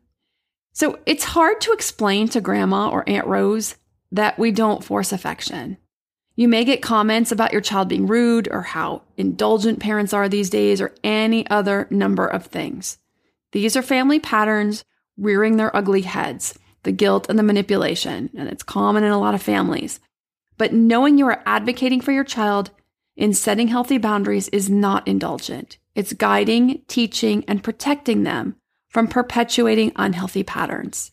So 0.74 1.00
it's 1.06 1.24
hard 1.24 1.60
to 1.62 1.72
explain 1.72 2.28
to 2.30 2.42
grandma 2.42 2.90
or 2.90 3.08
Aunt 3.10 3.26
Rose 3.26 3.76
that 4.12 4.38
we 4.38 4.52
don't 4.52 4.84
force 4.84 5.12
affection. 5.12 5.78
You 6.36 6.48
may 6.48 6.64
get 6.66 6.84
comments 6.84 7.32
about 7.32 7.52
your 7.52 7.62
child 7.62 7.90
being 7.90 8.06
rude 8.06 8.48
or 8.52 8.62
how 8.62 9.02
indulgent 9.18 9.80
parents 9.80 10.14
are 10.14 10.30
these 10.30 10.52
days 10.52 10.80
or 10.80 10.94
any 11.04 11.50
other 11.50 11.88
number 11.90 12.28
of 12.28 12.46
things. 12.46 13.00
These 13.54 13.76
are 13.76 13.82
family 13.82 14.20
patterns 14.20 14.86
rearing 15.18 15.58
their 15.58 15.76
ugly 15.76 16.02
heads, 16.02 16.58
the 16.84 16.92
guilt 16.92 17.28
and 17.28 17.40
the 17.40 17.44
manipulation, 17.44 18.30
and 18.38 18.48
it's 18.48 18.62
common 18.62 19.04
in 19.04 19.12
a 19.12 19.20
lot 19.20 19.34
of 19.34 19.42
families. 19.42 20.00
But 20.60 20.74
knowing 20.74 21.18
you 21.18 21.26
are 21.26 21.42
advocating 21.48 22.02
for 22.02 22.12
your 22.12 22.24
child 22.24 22.70
in 23.18 23.34
setting 23.34 23.68
healthy 23.68 23.98
boundaries 23.98 24.48
is 24.50 24.70
not 24.70 25.08
indulgent. 25.08 25.80
It's 25.96 26.14
guiding, 26.14 26.84
teaching, 26.88 27.44
and 27.48 27.64
protecting 27.64 28.24
them 28.24 28.56
from 28.90 29.08
perpetuating 29.08 29.92
unhealthy 29.96 30.44
patterns. 30.44 31.10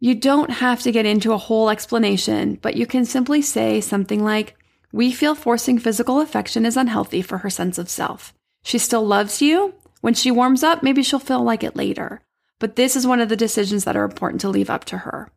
You 0.00 0.16
don't 0.16 0.50
have 0.50 0.82
to 0.82 0.92
get 0.92 1.06
into 1.06 1.32
a 1.32 1.38
whole 1.38 1.70
explanation, 1.70 2.58
but 2.60 2.76
you 2.76 2.86
can 2.86 3.04
simply 3.04 3.40
say 3.40 3.80
something 3.80 4.22
like, 4.22 4.56
We 4.92 5.12
feel 5.12 5.36
forcing 5.36 5.78
physical 5.78 6.20
affection 6.20 6.66
is 6.66 6.76
unhealthy 6.76 7.22
for 7.22 7.38
her 7.38 7.50
sense 7.50 7.78
of 7.78 7.88
self. 7.88 8.34
She 8.64 8.78
still 8.78 9.06
loves 9.06 9.40
you. 9.40 9.74
When 10.00 10.14
she 10.14 10.30
warms 10.30 10.62
up, 10.62 10.82
maybe 10.82 11.02
she'll 11.02 11.18
feel 11.18 11.42
like 11.42 11.62
it 11.62 11.76
later. 11.76 12.20
But 12.58 12.76
this 12.76 12.96
is 12.96 13.06
one 13.06 13.20
of 13.20 13.28
the 13.28 13.36
decisions 13.36 13.84
that 13.84 13.96
are 13.96 14.04
important 14.04 14.40
to 14.40 14.48
leave 14.48 14.70
up 14.70 14.84
to 14.86 14.98
her. 14.98 15.30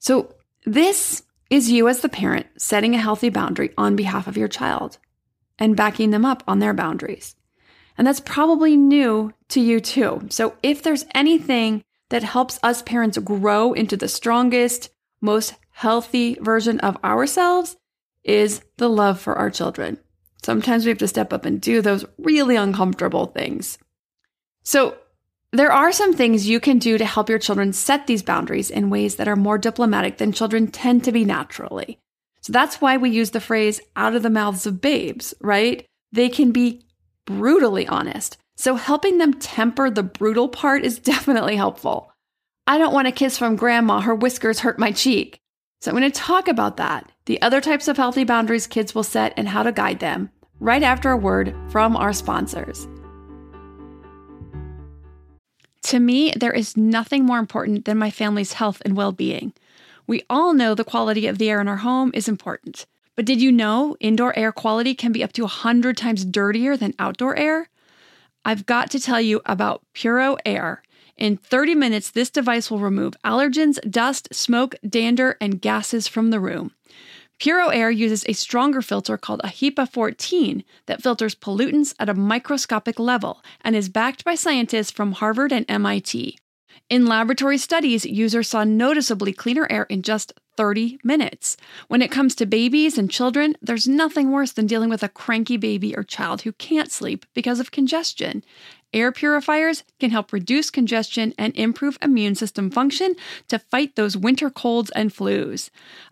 So, 0.00 0.34
this 0.66 1.22
is 1.50 1.70
you 1.70 1.88
as 1.88 2.00
the 2.00 2.08
parent 2.08 2.46
setting 2.56 2.94
a 2.94 2.98
healthy 2.98 3.28
boundary 3.28 3.70
on 3.78 3.94
behalf 3.94 4.26
of 4.26 4.36
your 4.36 4.48
child 4.48 4.98
and 5.58 5.76
backing 5.76 6.10
them 6.10 6.24
up 6.24 6.42
on 6.46 6.58
their 6.58 6.74
boundaries. 6.74 7.36
And 7.96 8.06
that's 8.06 8.20
probably 8.20 8.76
new 8.76 9.32
to 9.48 9.60
you 9.60 9.80
too. 9.80 10.26
So, 10.30 10.56
if 10.62 10.82
there's 10.82 11.06
anything 11.14 11.84
that 12.10 12.22
helps 12.22 12.58
us 12.62 12.82
parents 12.82 13.18
grow 13.18 13.72
into 13.72 13.96
the 13.96 14.08
strongest, 14.08 14.90
most 15.20 15.54
healthy 15.70 16.34
version 16.40 16.80
of 16.80 16.96
ourselves 17.04 17.76
is 18.24 18.62
the 18.76 18.88
love 18.88 19.20
for 19.20 19.34
our 19.36 19.50
children. 19.50 19.98
Sometimes 20.42 20.84
we 20.84 20.90
have 20.90 20.98
to 20.98 21.08
step 21.08 21.32
up 21.32 21.44
and 21.44 21.60
do 21.60 21.80
those 21.80 22.04
really 22.18 22.56
uncomfortable 22.56 23.26
things. 23.26 23.78
So, 24.62 24.96
there 25.52 25.72
are 25.72 25.92
some 25.92 26.14
things 26.14 26.48
you 26.48 26.58
can 26.58 26.78
do 26.78 26.98
to 26.98 27.04
help 27.04 27.28
your 27.28 27.38
children 27.38 27.72
set 27.72 28.08
these 28.08 28.24
boundaries 28.24 28.70
in 28.70 28.90
ways 28.90 29.16
that 29.16 29.28
are 29.28 29.36
more 29.36 29.56
diplomatic 29.56 30.18
than 30.18 30.32
children 30.32 30.66
tend 30.66 31.04
to 31.04 31.12
be 31.12 31.24
naturally. 31.24 32.00
So 32.44 32.52
that's 32.52 32.78
why 32.78 32.98
we 32.98 33.08
use 33.08 33.30
the 33.30 33.40
phrase 33.40 33.80
out 33.96 34.14
of 34.14 34.22
the 34.22 34.28
mouths 34.28 34.66
of 34.66 34.82
babes, 34.82 35.32
right? 35.40 35.86
They 36.12 36.28
can 36.28 36.52
be 36.52 36.84
brutally 37.24 37.88
honest. 37.88 38.36
So 38.54 38.74
helping 38.74 39.16
them 39.16 39.32
temper 39.32 39.88
the 39.88 40.02
brutal 40.02 40.50
part 40.50 40.84
is 40.84 40.98
definitely 41.14 41.56
helpful. 41.56 42.12
I 42.66 42.76
don't 42.76 42.92
want 42.92 43.08
a 43.08 43.12
kiss 43.12 43.38
from 43.38 43.56
grandma, 43.56 44.00
her 44.00 44.14
whiskers 44.14 44.60
hurt 44.60 44.78
my 44.78 44.92
cheek. 44.92 45.38
So 45.80 45.90
I'm 45.90 45.96
going 45.96 46.10
to 46.10 46.20
talk 46.20 46.46
about 46.46 46.76
that, 46.76 47.10
the 47.24 47.40
other 47.40 47.62
types 47.62 47.88
of 47.88 47.96
healthy 47.96 48.24
boundaries 48.24 48.66
kids 48.66 48.94
will 48.94 49.04
set 49.04 49.32
and 49.38 49.48
how 49.48 49.62
to 49.62 49.72
guide 49.72 50.00
them, 50.00 50.28
right 50.60 50.82
after 50.82 51.10
a 51.10 51.16
word 51.16 51.54
from 51.70 51.96
our 51.96 52.12
sponsors. 52.12 52.86
To 55.84 55.98
me, 55.98 56.34
there 56.36 56.52
is 56.52 56.76
nothing 56.76 57.24
more 57.24 57.38
important 57.38 57.86
than 57.86 57.96
my 57.96 58.10
family's 58.10 58.52
health 58.52 58.82
and 58.84 58.98
well 58.98 59.12
being. 59.12 59.54
We 60.06 60.22
all 60.28 60.52
know 60.52 60.74
the 60.74 60.84
quality 60.84 61.26
of 61.26 61.38
the 61.38 61.48
air 61.48 61.60
in 61.60 61.68
our 61.68 61.78
home 61.78 62.10
is 62.14 62.28
important. 62.28 62.86
But 63.16 63.24
did 63.24 63.40
you 63.40 63.52
know 63.52 63.96
indoor 64.00 64.36
air 64.36 64.52
quality 64.52 64.94
can 64.94 65.12
be 65.12 65.22
up 65.22 65.32
to 65.34 65.42
100 65.42 65.96
times 65.96 66.24
dirtier 66.24 66.76
than 66.76 66.94
outdoor 66.98 67.36
air? 67.36 67.68
I've 68.44 68.66
got 68.66 68.90
to 68.90 69.00
tell 69.00 69.20
you 69.20 69.40
about 69.46 69.82
Puro 69.94 70.36
Air. 70.44 70.82
In 71.16 71.36
30 71.36 71.74
minutes, 71.74 72.10
this 72.10 72.28
device 72.28 72.70
will 72.70 72.80
remove 72.80 73.14
allergens, 73.24 73.78
dust, 73.90 74.34
smoke, 74.34 74.74
dander, 74.86 75.36
and 75.40 75.62
gases 75.62 76.08
from 76.08 76.30
the 76.30 76.40
room. 76.40 76.72
Puro 77.40 77.68
Air 77.68 77.90
uses 77.90 78.24
a 78.26 78.32
stronger 78.32 78.82
filter 78.82 79.16
called 79.16 79.40
a 79.42 79.48
HEPA 79.48 79.90
14 79.90 80.64
that 80.86 81.02
filters 81.02 81.34
pollutants 81.34 81.94
at 81.98 82.08
a 82.08 82.14
microscopic 82.14 82.98
level 82.98 83.42
and 83.62 83.74
is 83.74 83.88
backed 83.88 84.24
by 84.24 84.34
scientists 84.34 84.90
from 84.90 85.12
Harvard 85.12 85.52
and 85.52 85.66
MIT. 85.68 86.36
In 86.90 87.06
laboratory 87.06 87.58
studies, 87.58 88.04
users 88.04 88.48
saw 88.48 88.64
noticeably 88.64 89.32
cleaner 89.32 89.66
air 89.70 89.84
in 89.84 90.02
just 90.02 90.32
30 90.56 90.98
minutes. 91.04 91.56
When 91.88 92.02
it 92.02 92.10
comes 92.10 92.34
to 92.36 92.46
babies 92.46 92.98
and 92.98 93.10
children, 93.10 93.56
there's 93.62 93.88
nothing 93.88 94.30
worse 94.30 94.52
than 94.52 94.66
dealing 94.66 94.90
with 94.90 95.02
a 95.02 95.08
cranky 95.08 95.56
baby 95.56 95.96
or 95.96 96.02
child 96.02 96.42
who 96.42 96.52
can't 96.52 96.90
sleep 96.90 97.26
because 97.34 97.60
of 97.60 97.70
congestion. 97.70 98.42
Air 98.94 99.10
purifiers 99.10 99.82
can 99.98 100.12
help 100.12 100.32
reduce 100.32 100.70
congestion 100.70 101.34
and 101.36 101.52
improve 101.56 101.98
immune 102.00 102.36
system 102.36 102.70
function 102.70 103.16
to 103.48 103.58
fight 103.58 103.96
those 103.96 104.16
winter 104.16 104.50
colds 104.50 104.90
and 104.90 105.12
flus. 105.12 105.68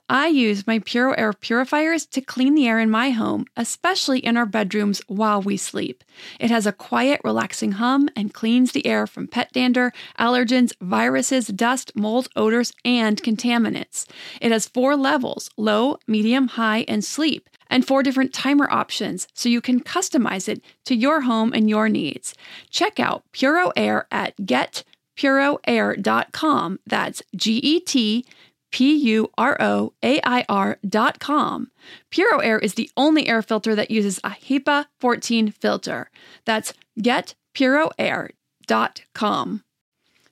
I 0.08 0.26
use 0.26 0.66
my 0.66 0.80
Puro 0.80 1.14
Air 1.14 1.32
purifiers 1.32 2.04
to 2.06 2.20
clean 2.20 2.54
the 2.54 2.66
air 2.66 2.80
in 2.80 2.90
my 2.90 3.10
home, 3.10 3.46
especially 3.56 4.18
in 4.18 4.36
our 4.36 4.44
bedrooms 4.44 5.00
while 5.06 5.40
we 5.40 5.56
sleep. 5.56 6.02
It 6.40 6.50
has 6.50 6.66
a 6.66 6.72
quiet, 6.72 7.20
relaxing 7.22 7.72
hum 7.72 8.10
and 8.16 8.34
cleans 8.34 8.72
the 8.72 8.84
air 8.84 9.06
from 9.06 9.28
pet 9.28 9.52
dander, 9.52 9.92
allergens, 10.18 10.74
viruses, 10.80 11.46
dust, 11.46 11.92
mold, 11.94 12.28
odors, 12.34 12.72
and 12.84 13.22
contaminants. 13.22 14.06
It 14.40 14.52
has 14.52 14.68
four 14.68 14.96
levels 14.96 15.50
low, 15.56 15.98
medium, 16.06 16.48
high, 16.48 16.84
and 16.88 17.04
sleep 17.04 17.48
and 17.72 17.84
four 17.86 18.02
different 18.02 18.34
timer 18.34 18.68
options 18.70 19.26
so 19.34 19.48
you 19.48 19.62
can 19.62 19.80
customize 19.80 20.48
it 20.48 20.62
to 20.84 20.94
your 20.94 21.22
home 21.22 21.52
and 21.54 21.70
your 21.70 21.88
needs. 21.88 22.34
Check 22.70 23.00
out 23.00 23.24
Puro 23.32 23.72
Air 23.74 24.06
at 24.12 24.36
getpuroair.com. 24.36 26.78
That's 26.86 27.22
G 27.34 27.56
E 27.56 27.80
T 27.80 28.24
P 28.70 28.94
U 28.94 29.28
R 29.38 29.56
O 29.60 29.94
A 30.02 30.20
I 30.22 30.44
R.com. 30.48 31.70
Puro 32.10 32.38
Air 32.38 32.58
is 32.58 32.74
the 32.74 32.90
only 32.96 33.26
air 33.26 33.42
filter 33.42 33.74
that 33.74 33.90
uses 33.90 34.20
a 34.22 34.30
HEPA 34.30 34.86
14 35.00 35.50
filter. 35.50 36.08
That's 36.44 36.74
getpuroair.com. 37.00 39.64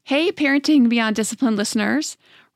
Hey, 0.05 0.33
Parenting 0.33 0.89
Beyond 0.89 1.15
Discipline 1.15 1.57
listeners. 1.57 2.17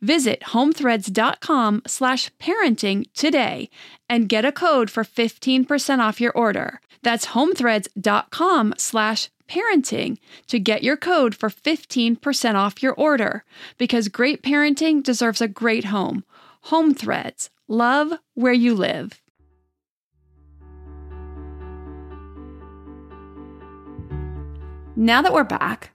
Visit 0.00 0.40
homethreads.com 0.48 1.82
slash 1.86 2.30
parenting 2.38 3.06
today 3.14 3.70
and 4.08 4.28
get 4.28 4.44
a 4.44 4.52
code 4.52 4.90
for 4.90 5.04
15% 5.04 5.98
off 6.00 6.20
your 6.20 6.32
order. 6.32 6.80
That's 7.02 7.26
homethreads.com 7.28 8.74
slash 8.76 9.30
parenting 9.48 10.18
to 10.48 10.58
get 10.58 10.82
your 10.82 10.96
code 10.96 11.34
for 11.34 11.48
15% 11.48 12.54
off 12.54 12.82
your 12.82 12.94
order 12.94 13.44
because 13.78 14.08
great 14.08 14.42
parenting 14.42 15.02
deserves 15.02 15.40
a 15.40 15.48
great 15.48 15.86
home. 15.86 16.24
Home 16.62 16.94
Threads, 16.94 17.50
love 17.68 18.12
where 18.34 18.52
you 18.52 18.74
live. 18.74 19.22
Now 24.98 25.20
that 25.20 25.34
we're 25.34 25.44
back, 25.44 25.92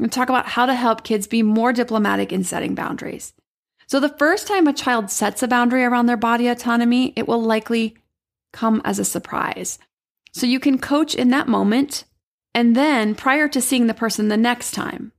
To 0.00 0.08
talk 0.08 0.28
about 0.28 0.46
how 0.46 0.66
to 0.66 0.74
help 0.74 1.04
kids 1.04 1.26
be 1.26 1.42
more 1.42 1.72
diplomatic 1.72 2.32
in 2.32 2.44
setting 2.44 2.74
boundaries. 2.74 3.32
So, 3.86 4.00
the 4.00 4.10
first 4.10 4.46
time 4.46 4.66
a 4.66 4.72
child 4.72 5.10
sets 5.10 5.42
a 5.42 5.48
boundary 5.48 5.84
around 5.84 6.06
their 6.06 6.16
body 6.16 6.48
autonomy, 6.48 7.12
it 7.16 7.26
will 7.26 7.40
likely 7.40 7.96
come 8.52 8.82
as 8.84 8.98
a 8.98 9.04
surprise. 9.04 9.78
So, 10.32 10.46
you 10.46 10.60
can 10.60 10.78
coach 10.78 11.14
in 11.14 11.30
that 11.30 11.48
moment 11.48 12.04
and 12.54 12.74
then 12.74 13.14
prior 13.14 13.48
to 13.48 13.60
seeing 13.60 13.86
the 13.86 13.94
person 13.94 14.28
the 14.28 14.36
next 14.36 14.72
time. 14.72 15.12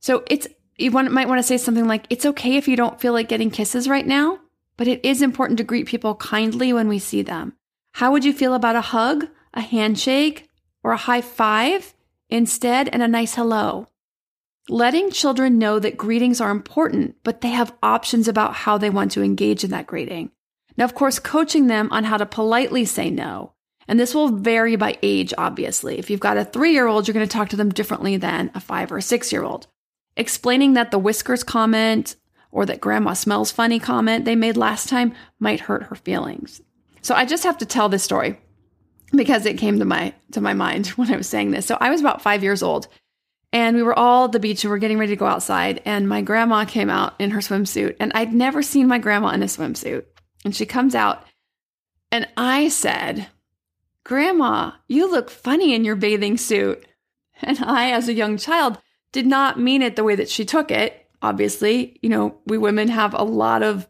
So, 0.00 0.24
it's 0.28 0.46
you 0.76 0.92
want, 0.92 1.10
might 1.10 1.28
want 1.28 1.38
to 1.40 1.42
say 1.42 1.58
something 1.58 1.86
like, 1.86 2.06
It's 2.10 2.26
okay 2.26 2.56
if 2.56 2.68
you 2.68 2.76
don't 2.76 3.00
feel 3.00 3.12
like 3.12 3.28
getting 3.28 3.50
kisses 3.50 3.88
right 3.88 4.06
now, 4.06 4.40
but 4.76 4.88
it 4.88 5.04
is 5.04 5.22
important 5.22 5.58
to 5.58 5.64
greet 5.64 5.86
people 5.86 6.14
kindly 6.14 6.72
when 6.72 6.88
we 6.88 6.98
see 6.98 7.22
them. 7.22 7.54
How 7.92 8.12
would 8.12 8.24
you 8.24 8.32
feel 8.32 8.54
about 8.54 8.76
a 8.76 8.80
hug, 8.80 9.26
a 9.54 9.60
handshake, 9.60 10.48
or 10.84 10.92
a 10.92 10.96
high 10.96 11.20
five 11.20 11.94
instead, 12.28 12.88
and 12.88 13.02
a 13.02 13.08
nice 13.08 13.34
hello? 13.34 13.88
Letting 14.70 15.10
children 15.10 15.58
know 15.58 15.78
that 15.78 15.96
greetings 15.96 16.42
are 16.42 16.50
important, 16.50 17.16
but 17.22 17.40
they 17.40 17.48
have 17.48 17.74
options 17.82 18.28
about 18.28 18.52
how 18.52 18.76
they 18.76 18.90
want 18.90 19.12
to 19.12 19.22
engage 19.22 19.64
in 19.64 19.70
that 19.70 19.86
greeting. 19.86 20.30
Now, 20.76 20.84
of 20.84 20.94
course, 20.94 21.18
coaching 21.18 21.68
them 21.68 21.88
on 21.90 22.04
how 22.04 22.18
to 22.18 22.26
politely 22.26 22.84
say 22.84 23.08
no. 23.08 23.54
And 23.88 23.98
this 23.98 24.14
will 24.14 24.28
vary 24.28 24.76
by 24.76 24.98
age, 25.02 25.32
obviously. 25.38 25.98
If 25.98 26.10
you've 26.10 26.20
got 26.20 26.36
a 26.36 26.44
three 26.44 26.72
year 26.72 26.86
old, 26.86 27.08
you're 27.08 27.14
going 27.14 27.26
to 27.26 27.32
talk 27.32 27.48
to 27.48 27.56
them 27.56 27.70
differently 27.70 28.18
than 28.18 28.50
a 28.54 28.60
five 28.60 28.92
or 28.92 29.00
six 29.00 29.32
year 29.32 29.42
old. 29.42 29.66
Explaining 30.18 30.74
that 30.74 30.90
the 30.90 30.98
whiskers 30.98 31.42
comment 31.42 32.16
or 32.50 32.66
that 32.66 32.82
grandma 32.82 33.14
smells 33.14 33.50
funny 33.50 33.78
comment 33.78 34.26
they 34.26 34.36
made 34.36 34.58
last 34.58 34.90
time 34.90 35.14
might 35.38 35.60
hurt 35.60 35.84
her 35.84 35.96
feelings. 35.96 36.60
So 37.00 37.14
I 37.14 37.24
just 37.24 37.44
have 37.44 37.56
to 37.58 37.66
tell 37.66 37.88
this 37.88 38.04
story 38.04 38.38
because 39.12 39.46
it 39.46 39.56
came 39.56 39.78
to 39.78 39.86
my 39.86 40.12
to 40.32 40.42
my 40.42 40.52
mind 40.52 40.86
when 40.96 41.10
I 41.10 41.16
was 41.16 41.26
saying 41.26 41.52
this. 41.52 41.64
So 41.64 41.78
I 41.80 41.88
was 41.88 42.02
about 42.02 42.20
5 42.20 42.42
years 42.42 42.62
old 42.62 42.88
and 43.52 43.76
we 43.76 43.82
were 43.82 43.98
all 43.98 44.26
at 44.26 44.32
the 44.32 44.40
beach 44.40 44.62
and 44.62 44.70
we're 44.70 44.78
getting 44.78 44.98
ready 44.98 45.12
to 45.12 45.16
go 45.16 45.26
outside. 45.26 45.80
And 45.84 46.08
my 46.08 46.20
grandma 46.20 46.64
came 46.64 46.90
out 46.90 47.14
in 47.18 47.30
her 47.30 47.40
swimsuit. 47.40 47.96
And 47.98 48.12
I'd 48.14 48.34
never 48.34 48.62
seen 48.62 48.88
my 48.88 48.98
grandma 48.98 49.28
in 49.28 49.42
a 49.42 49.46
swimsuit. 49.46 50.04
And 50.44 50.54
she 50.54 50.66
comes 50.66 50.94
out. 50.94 51.24
And 52.12 52.28
I 52.36 52.68
said, 52.68 53.28
Grandma, 54.04 54.72
you 54.86 55.10
look 55.10 55.30
funny 55.30 55.74
in 55.74 55.84
your 55.84 55.96
bathing 55.96 56.36
suit. 56.36 56.86
And 57.42 57.58
I, 57.62 57.92
as 57.92 58.08
a 58.08 58.14
young 58.14 58.36
child, 58.36 58.78
did 59.12 59.26
not 59.26 59.60
mean 59.60 59.82
it 59.82 59.96
the 59.96 60.04
way 60.04 60.14
that 60.14 60.28
she 60.28 60.44
took 60.44 60.70
it. 60.70 61.06
Obviously, 61.22 61.98
you 62.02 62.08
know, 62.08 62.38
we 62.46 62.58
women 62.58 62.88
have 62.88 63.14
a 63.14 63.22
lot 63.22 63.62
of 63.62 63.88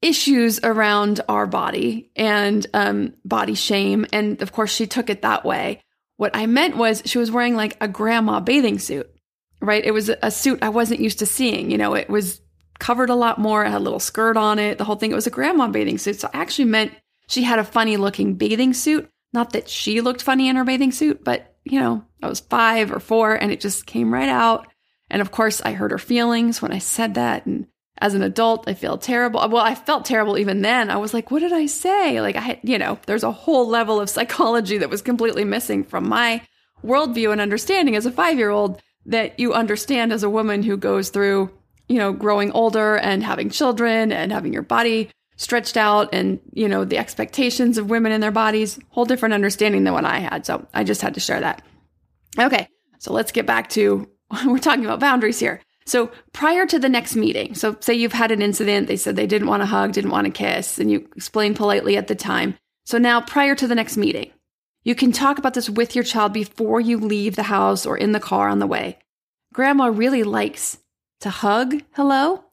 issues 0.00 0.60
around 0.62 1.20
our 1.28 1.46
body 1.46 2.10
and 2.16 2.66
um, 2.74 3.14
body 3.24 3.54
shame. 3.54 4.06
And 4.12 4.40
of 4.42 4.52
course, 4.52 4.72
she 4.72 4.86
took 4.86 5.10
it 5.10 5.22
that 5.22 5.44
way. 5.44 5.82
What 6.16 6.34
I 6.34 6.46
meant 6.46 6.76
was 6.76 7.02
she 7.04 7.18
was 7.18 7.30
wearing 7.30 7.56
like 7.56 7.76
a 7.80 7.88
grandma 7.88 8.40
bathing 8.40 8.78
suit, 8.78 9.10
right? 9.60 9.84
It 9.84 9.90
was 9.90 10.10
a 10.22 10.30
suit 10.30 10.60
I 10.62 10.68
wasn't 10.68 11.00
used 11.00 11.18
to 11.20 11.26
seeing. 11.26 11.70
You 11.70 11.78
know, 11.78 11.94
it 11.94 12.08
was 12.08 12.40
covered 12.78 13.10
a 13.10 13.14
lot 13.14 13.38
more. 13.38 13.64
It 13.64 13.70
had 13.70 13.80
a 13.80 13.84
little 13.84 14.00
skirt 14.00 14.36
on 14.36 14.58
it, 14.58 14.78
the 14.78 14.84
whole 14.84 14.96
thing. 14.96 15.10
It 15.10 15.16
was 15.16 15.26
a 15.26 15.30
grandma 15.30 15.68
bathing 15.68 15.98
suit. 15.98 16.20
So 16.20 16.30
I 16.32 16.38
actually 16.38 16.66
meant 16.66 16.92
she 17.28 17.42
had 17.42 17.58
a 17.58 17.64
funny 17.64 17.96
looking 17.96 18.34
bathing 18.34 18.74
suit. 18.74 19.08
Not 19.32 19.52
that 19.52 19.68
she 19.68 20.00
looked 20.00 20.22
funny 20.22 20.48
in 20.48 20.56
her 20.56 20.64
bathing 20.64 20.92
suit, 20.92 21.24
but 21.24 21.56
you 21.64 21.80
know, 21.80 22.04
I 22.22 22.28
was 22.28 22.40
five 22.40 22.92
or 22.92 23.00
four 23.00 23.34
and 23.34 23.50
it 23.50 23.60
just 23.60 23.86
came 23.86 24.12
right 24.12 24.28
out. 24.28 24.68
And 25.10 25.20
of 25.20 25.30
course, 25.30 25.60
I 25.62 25.72
hurt 25.72 25.90
her 25.90 25.98
feelings 25.98 26.62
when 26.62 26.72
I 26.72 26.78
said 26.78 27.14
that. 27.14 27.46
And 27.46 27.66
as 27.98 28.14
an 28.14 28.22
adult, 28.22 28.68
I 28.68 28.74
feel 28.74 28.98
terrible. 28.98 29.40
Well, 29.48 29.64
I 29.64 29.74
felt 29.74 30.04
terrible 30.04 30.36
even 30.36 30.62
then. 30.62 30.90
I 30.90 30.96
was 30.96 31.14
like, 31.14 31.30
what 31.30 31.40
did 31.40 31.52
I 31.52 31.66
say? 31.66 32.20
Like, 32.20 32.36
I, 32.36 32.60
you 32.62 32.78
know, 32.78 32.98
there's 33.06 33.22
a 33.22 33.32
whole 33.32 33.68
level 33.68 34.00
of 34.00 34.10
psychology 34.10 34.78
that 34.78 34.90
was 34.90 35.02
completely 35.02 35.44
missing 35.44 35.84
from 35.84 36.08
my 36.08 36.42
worldview 36.84 37.32
and 37.32 37.40
understanding 37.40 37.96
as 37.96 38.06
a 38.06 38.10
five 38.10 38.38
year 38.38 38.50
old 38.50 38.80
that 39.06 39.38
you 39.38 39.52
understand 39.52 40.12
as 40.12 40.22
a 40.22 40.30
woman 40.30 40.62
who 40.62 40.76
goes 40.76 41.10
through, 41.10 41.50
you 41.88 41.98
know, 41.98 42.12
growing 42.12 42.50
older 42.52 42.96
and 42.96 43.22
having 43.22 43.50
children 43.50 44.12
and 44.12 44.32
having 44.32 44.52
your 44.52 44.62
body 44.62 45.10
stretched 45.36 45.76
out 45.76 46.08
and, 46.12 46.40
you 46.52 46.68
know, 46.68 46.84
the 46.84 46.98
expectations 46.98 47.76
of 47.76 47.90
women 47.90 48.12
in 48.12 48.20
their 48.20 48.30
bodies, 48.30 48.78
whole 48.90 49.04
different 49.04 49.34
understanding 49.34 49.84
than 49.84 49.92
what 49.92 50.04
I 50.04 50.18
had. 50.18 50.46
So 50.46 50.66
I 50.72 50.84
just 50.84 51.02
had 51.02 51.14
to 51.14 51.20
share 51.20 51.40
that. 51.40 51.62
Okay. 52.38 52.68
So 52.98 53.12
let's 53.12 53.32
get 53.32 53.46
back 53.46 53.68
to, 53.70 54.08
we're 54.46 54.58
talking 54.58 54.84
about 54.84 55.00
boundaries 55.00 55.38
here. 55.38 55.60
So 55.86 56.10
prior 56.32 56.66
to 56.66 56.78
the 56.78 56.88
next 56.88 57.14
meeting, 57.14 57.54
so 57.54 57.76
say 57.80 57.94
you've 57.94 58.12
had 58.12 58.30
an 58.30 58.40
incident, 58.40 58.88
they 58.88 58.96
said 58.96 59.16
they 59.16 59.26
didn't 59.26 59.48
want 59.48 59.62
to 59.62 59.66
hug, 59.66 59.92
didn't 59.92 60.10
want 60.10 60.26
to 60.26 60.30
kiss, 60.30 60.78
and 60.78 60.90
you 60.90 61.08
explained 61.14 61.56
politely 61.56 61.96
at 61.96 62.06
the 62.06 62.14
time. 62.14 62.56
So 62.86 62.98
now 62.98 63.20
prior 63.20 63.54
to 63.54 63.66
the 63.66 63.74
next 63.74 63.96
meeting, 63.96 64.30
you 64.82 64.94
can 64.94 65.12
talk 65.12 65.38
about 65.38 65.54
this 65.54 65.70
with 65.70 65.94
your 65.94 66.04
child 66.04 66.32
before 66.32 66.80
you 66.80 66.98
leave 66.98 67.36
the 67.36 67.44
house 67.44 67.86
or 67.86 67.96
in 67.96 68.12
the 68.12 68.20
car 68.20 68.48
on 68.48 68.58
the 68.58 68.66
way. 68.66 68.98
Grandma 69.52 69.86
really 69.86 70.22
likes 70.22 70.78
to 71.20 71.30
hug. 71.30 71.82
Hello. 71.92 72.44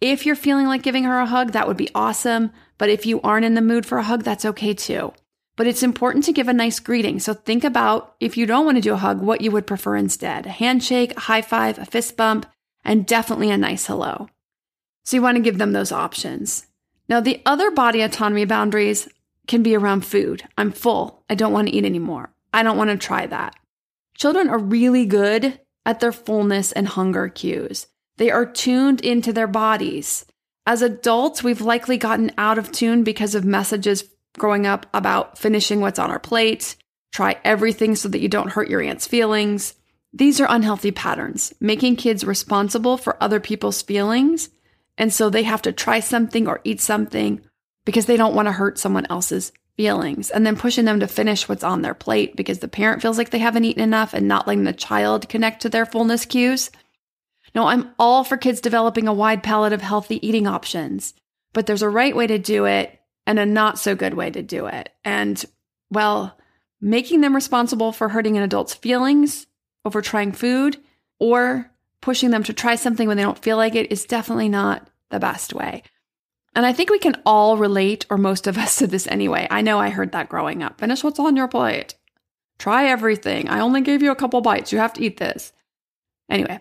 If 0.00 0.24
you're 0.24 0.36
feeling 0.36 0.66
like 0.66 0.82
giving 0.82 1.04
her 1.04 1.18
a 1.18 1.26
hug, 1.26 1.52
that 1.52 1.68
would 1.68 1.76
be 1.76 1.90
awesome. 1.94 2.50
But 2.78 2.88
if 2.88 3.04
you 3.04 3.20
aren't 3.20 3.44
in 3.44 3.54
the 3.54 3.60
mood 3.60 3.84
for 3.84 3.98
a 3.98 4.02
hug, 4.02 4.22
that's 4.22 4.44
okay 4.44 4.74
too. 4.74 5.12
But 5.56 5.66
it's 5.66 5.82
important 5.82 6.24
to 6.24 6.32
give 6.32 6.48
a 6.48 6.54
nice 6.54 6.80
greeting. 6.80 7.20
So 7.20 7.34
think 7.34 7.64
about 7.64 8.14
if 8.18 8.36
you 8.36 8.46
don't 8.46 8.64
want 8.64 8.78
to 8.78 8.82
do 8.82 8.94
a 8.94 8.96
hug, 8.96 9.20
what 9.20 9.42
you 9.42 9.50
would 9.50 9.66
prefer 9.66 9.94
instead 9.96 10.46
a 10.46 10.50
handshake, 10.50 11.16
a 11.16 11.20
high 11.20 11.42
five, 11.42 11.78
a 11.78 11.84
fist 11.84 12.16
bump, 12.16 12.46
and 12.84 13.06
definitely 13.06 13.50
a 13.50 13.58
nice 13.58 13.86
hello. 13.86 14.28
So 15.04 15.16
you 15.16 15.22
want 15.22 15.36
to 15.36 15.42
give 15.42 15.58
them 15.58 15.72
those 15.72 15.92
options. 15.92 16.66
Now, 17.08 17.20
the 17.20 17.42
other 17.44 17.70
body 17.70 18.02
autonomy 18.02 18.44
boundaries 18.44 19.08
can 19.46 19.62
be 19.62 19.74
around 19.74 20.04
food. 20.04 20.44
I'm 20.56 20.70
full. 20.70 21.24
I 21.28 21.34
don't 21.34 21.52
want 21.52 21.68
to 21.68 21.74
eat 21.74 21.84
anymore. 21.84 22.32
I 22.52 22.62
don't 22.62 22.76
want 22.76 22.90
to 22.90 22.96
try 22.96 23.26
that. 23.26 23.56
Children 24.16 24.48
are 24.48 24.58
really 24.58 25.06
good 25.06 25.58
at 25.84 26.00
their 26.00 26.12
fullness 26.12 26.72
and 26.72 26.86
hunger 26.86 27.28
cues. 27.28 27.86
They 28.16 28.30
are 28.30 28.46
tuned 28.46 29.00
into 29.00 29.32
their 29.32 29.46
bodies. 29.46 30.26
As 30.66 30.82
adults, 30.82 31.42
we've 31.42 31.62
likely 31.62 31.96
gotten 31.96 32.30
out 32.36 32.58
of 32.58 32.70
tune 32.70 33.02
because 33.02 33.34
of 33.34 33.44
messages 33.44 34.04
growing 34.38 34.66
up 34.66 34.86
about 34.94 35.38
finishing 35.38 35.80
what's 35.80 35.98
on 35.98 36.10
our 36.10 36.20
plate, 36.20 36.76
try 37.12 37.36
everything 37.44 37.96
so 37.96 38.08
that 38.08 38.20
you 38.20 38.28
don't 38.28 38.52
hurt 38.52 38.68
your 38.68 38.82
aunt's 38.82 39.06
feelings, 39.06 39.74
these 40.12 40.40
are 40.40 40.46
unhealthy 40.48 40.90
patterns, 40.90 41.54
making 41.60 41.96
kids 41.96 42.24
responsible 42.24 42.96
for 42.96 43.22
other 43.22 43.40
people's 43.40 43.82
feelings. 43.82 44.50
And 44.98 45.12
so 45.12 45.30
they 45.30 45.44
have 45.44 45.62
to 45.62 45.72
try 45.72 46.00
something 46.00 46.48
or 46.48 46.60
eat 46.64 46.80
something 46.80 47.40
because 47.84 48.06
they 48.06 48.16
don't 48.16 48.34
want 48.34 48.46
to 48.46 48.52
hurt 48.52 48.78
someone 48.78 49.06
else's 49.08 49.52
feelings. 49.76 50.30
And 50.30 50.44
then 50.44 50.56
pushing 50.56 50.84
them 50.84 51.00
to 51.00 51.06
finish 51.06 51.48
what's 51.48 51.64
on 51.64 51.82
their 51.82 51.94
plate 51.94 52.36
because 52.36 52.58
the 52.58 52.68
parent 52.68 53.02
feels 53.02 53.18
like 53.18 53.30
they 53.30 53.38
haven't 53.38 53.64
eaten 53.64 53.82
enough 53.82 54.12
and 54.12 54.26
not 54.26 54.46
letting 54.46 54.64
the 54.64 54.72
child 54.72 55.28
connect 55.28 55.62
to 55.62 55.68
their 55.68 55.86
fullness 55.86 56.26
cues. 56.26 56.70
No, 57.54 57.66
I'm 57.66 57.90
all 57.98 58.24
for 58.24 58.36
kids 58.36 58.60
developing 58.60 59.08
a 59.08 59.14
wide 59.14 59.42
palate 59.42 59.72
of 59.72 59.80
healthy 59.80 60.24
eating 60.26 60.46
options, 60.46 61.14
but 61.52 61.66
there's 61.66 61.82
a 61.82 61.88
right 61.88 62.14
way 62.14 62.26
to 62.26 62.38
do 62.38 62.66
it 62.66 63.00
and 63.26 63.38
a 63.38 63.46
not 63.46 63.78
so 63.78 63.94
good 63.94 64.14
way 64.14 64.30
to 64.30 64.42
do 64.42 64.66
it. 64.66 64.90
And 65.04 65.42
well, 65.90 66.36
making 66.80 67.20
them 67.20 67.34
responsible 67.34 67.92
for 67.92 68.08
hurting 68.08 68.36
an 68.36 68.42
adult's 68.42 68.74
feelings 68.74 69.46
over 69.84 70.02
trying 70.02 70.32
food 70.32 70.78
or 71.18 71.70
pushing 72.00 72.30
them 72.30 72.42
to 72.44 72.52
try 72.52 72.76
something 72.76 73.06
when 73.06 73.16
they 73.16 73.22
don't 73.22 73.42
feel 73.42 73.56
like 73.56 73.74
it 73.74 73.92
is 73.92 74.04
definitely 74.04 74.48
not 74.48 74.88
the 75.10 75.20
best 75.20 75.52
way. 75.52 75.82
And 76.54 76.66
I 76.66 76.72
think 76.72 76.90
we 76.90 76.98
can 76.98 77.20
all 77.24 77.56
relate, 77.56 78.06
or 78.10 78.18
most 78.18 78.46
of 78.46 78.58
us, 78.58 78.76
to 78.78 78.86
this 78.86 79.06
anyway. 79.06 79.46
I 79.50 79.62
know 79.62 79.78
I 79.78 79.90
heard 79.90 80.12
that 80.12 80.28
growing 80.28 80.62
up. 80.62 80.80
Finish 80.80 81.04
what's 81.04 81.18
on 81.18 81.36
your 81.36 81.48
plate. 81.48 81.94
Try 82.58 82.86
everything. 82.86 83.48
I 83.48 83.60
only 83.60 83.80
gave 83.80 84.02
you 84.02 84.10
a 84.10 84.16
couple 84.16 84.40
bites. 84.40 84.72
You 84.72 84.78
have 84.78 84.92
to 84.94 85.02
eat 85.02 85.16
this. 85.16 85.52
Anyway, 86.28 86.60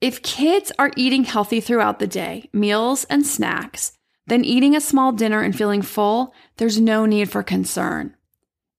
if 0.00 0.22
kids 0.22 0.72
are 0.78 0.90
eating 0.96 1.24
healthy 1.24 1.60
throughout 1.60 1.98
the 1.98 2.06
day, 2.06 2.48
meals 2.52 3.04
and 3.04 3.26
snacks, 3.26 3.92
then 4.26 4.44
eating 4.44 4.74
a 4.74 4.80
small 4.80 5.12
dinner 5.12 5.42
and 5.42 5.56
feeling 5.56 5.82
full, 5.82 6.34
there's 6.56 6.80
no 6.80 7.04
need 7.06 7.30
for 7.30 7.42
concern. 7.42 8.16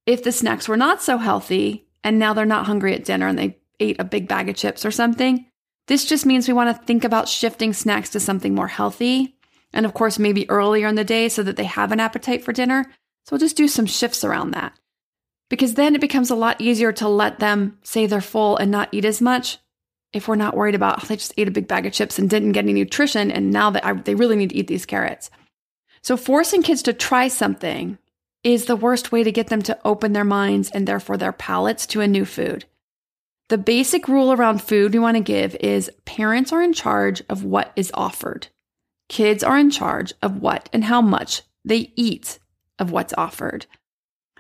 If 0.06 0.24
the 0.24 0.32
snacks 0.32 0.68
were 0.68 0.78
not 0.78 1.02
so 1.02 1.18
healthy 1.18 1.88
and 2.04 2.20
now 2.20 2.34
they're 2.34 2.46
not 2.46 2.66
hungry 2.66 2.94
at 2.96 3.06
dinner 3.06 3.28
and 3.28 3.38
they 3.38 3.58
ate 3.80 4.00
a 4.00 4.04
big 4.04 4.28
bag 4.28 4.50
of 4.50 4.56
chips 4.56 4.86
or 4.86 4.92
something. 4.92 5.46
This 5.88 6.06
just 6.06 6.26
means 6.26 6.48
we 6.48 6.54
want 6.54 6.76
to 6.76 6.86
think 6.86 7.04
about 7.04 7.30
shifting 7.30 7.74
snacks 7.74 8.10
to 8.12 8.20
something 8.20 8.56
more 8.56 8.68
healthy. 8.68 9.36
And 9.74 9.86
of 9.86 9.94
course, 9.94 10.18
maybe 10.18 10.50
earlier 10.50 10.88
in 10.88 10.96
the 10.96 11.04
day 11.04 11.30
so 11.30 11.44
that 11.44 11.58
they 11.58 11.66
have 11.66 11.92
an 11.92 12.00
appetite 12.00 12.44
for 12.44 12.54
dinner. 12.54 12.86
So 13.26 13.32
we'll 13.32 13.40
just 13.40 13.58
do 13.58 13.68
some 13.68 13.86
shifts 13.86 14.24
around 14.24 14.52
that. 14.52 14.74
Because 15.50 15.76
then 15.76 15.94
it 15.94 16.02
becomes 16.02 16.32
a 16.32 16.36
lot 16.36 16.60
easier 16.60 16.92
to 16.94 17.08
let 17.08 17.40
them 17.40 17.78
say 17.84 18.08
they're 18.08 18.22
full 18.22 18.58
and 18.58 18.72
not 18.72 18.90
eat 18.92 19.06
as 19.06 19.22
much 19.22 19.60
if 20.16 20.28
we're 20.28 20.36
not 20.36 20.56
worried 20.56 20.76
about 20.76 21.04
oh, 21.04 21.08
they 21.08 21.18
just 21.18 21.34
ate 21.38 21.48
a 21.48 21.52
big 21.52 21.68
bag 21.68 21.86
of 21.86 21.94
chips 21.94 22.18
and 22.18 22.30
didn't 22.30 22.54
get 22.54 22.64
any 22.64 22.74
nutrition 22.74 23.30
and 23.30 23.52
now 23.52 23.70
that 23.70 23.86
I, 23.86 23.94
they 23.94 24.16
really 24.16 24.38
need 24.38 24.52
to 24.52 24.56
eat 24.56 24.68
these 24.68 24.86
carrots. 24.86 25.30
So 26.02 26.16
forcing 26.18 26.64
kids 26.64 26.82
to 26.84 26.94
try 26.94 27.28
something 27.28 27.98
is 28.44 28.66
the 28.66 28.76
worst 28.76 29.12
way 29.12 29.24
to 29.24 29.32
get 29.32 29.48
them 29.48 29.62
to 29.64 29.78
open 29.84 30.14
their 30.14 30.24
minds 30.24 30.72
and 30.72 30.88
therefore 30.88 31.18
their 31.18 31.34
palates 31.34 31.86
to 31.88 32.02
a 32.02 32.08
new 32.08 32.26
food. 32.26 32.66
The 33.50 33.58
basic 33.60 34.08
rule 34.08 34.34
around 34.34 34.64
food 34.64 34.94
we 34.94 35.00
want 35.00 35.18
to 35.18 35.22
give 35.22 35.56
is 35.60 35.92
parents 36.06 36.52
are 36.52 36.64
in 36.64 36.74
charge 36.74 37.22
of 37.30 37.44
what 37.44 37.72
is 37.76 37.92
offered. 37.94 38.48
Kids 39.08 39.44
are 39.44 39.58
in 39.58 39.70
charge 39.70 40.14
of 40.24 40.42
what 40.42 40.68
and 40.74 40.84
how 40.84 41.00
much 41.02 41.44
they 41.64 41.94
eat 41.96 42.40
of 42.80 42.92
what's 42.92 43.14
offered. 43.18 43.68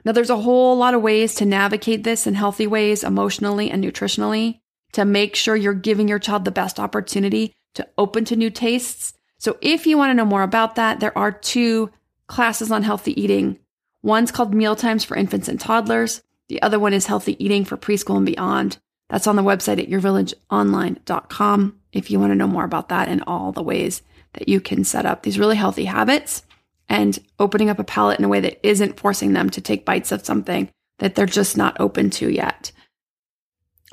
Now, 0.04 0.12
there's 0.12 0.32
a 0.32 0.38
whole 0.38 0.76
lot 0.76 0.96
of 0.96 1.02
ways 1.02 1.36
to 1.36 1.46
navigate 1.46 2.04
this 2.04 2.26
in 2.26 2.34
healthy 2.34 2.68
ways, 2.68 3.04
emotionally 3.04 3.70
and 3.70 3.84
nutritionally. 3.84 4.60
to 4.96 5.04
make 5.04 5.36
sure 5.36 5.58
you're 5.58 5.74
giving 5.74 6.08
your 6.08 6.20
child 6.20 6.46
the 6.46 6.52
best 6.52 6.80
opportunity 6.80 7.54
to 7.74 7.86
open 7.98 8.24
to 8.24 8.36
new 8.38 8.50
tastes. 8.50 9.14
So 9.40 9.58
if 9.60 9.86
you 9.86 9.98
want 9.98 10.12
to 10.12 10.14
know 10.14 10.24
more 10.24 10.42
about 10.42 10.76
that, 10.76 11.02
there 11.02 11.16
are 11.18 11.34
two 11.34 11.92
classes 12.28 12.72
on 12.72 12.82
healthy 12.82 13.20
eating. 13.22 13.60
One's 14.02 14.32
called 14.32 14.54
Meal 14.54 14.74
Times 14.78 15.04
for 15.04 15.18
Infants 15.18 15.50
and 15.50 15.60
Toddlers. 15.60 16.24
The 16.48 16.62
other 16.62 16.80
one 16.80 16.94
is 16.94 17.08
Healthy 17.08 17.44
Eating 17.44 17.66
for 17.66 17.76
Preschool 17.76 18.16
and 18.16 18.26
Beyond. 18.26 18.78
That's 19.10 19.28
on 19.28 19.36
the 19.36 19.44
website 19.44 19.80
at 19.82 19.90
yourvillageonline.com 19.90 21.80
if 21.94 22.12
you 22.12 22.20
want 22.20 22.32
to 22.32 22.36
know 22.36 22.48
more 22.48 22.66
about 22.66 22.90
that 22.90 23.08
and 23.08 23.24
all 23.28 23.52
the 23.52 23.64
ways 23.64 24.02
that 24.34 24.50
you 24.50 24.60
can 24.60 24.84
set 24.84 25.06
up 25.06 25.24
these 25.24 25.40
really 25.40 25.56
healthy 25.56 25.86
habits 25.86 26.44
and 26.90 27.18
opening 27.40 27.70
up 27.70 27.80
a 27.80 27.84
palate 27.84 28.20
in 28.20 28.26
a 28.26 28.30
way 28.30 28.40
that 28.40 28.66
isn't 28.68 29.00
forcing 29.00 29.34
them 29.34 29.50
to 29.50 29.62
take 29.62 29.86
bites 29.86 30.12
of 30.12 30.26
something 30.26 30.70
that 31.00 31.16
they're 31.16 31.26
just 31.26 31.58
not 31.58 31.80
open 31.80 32.10
to 32.10 32.30
yet. 32.30 32.72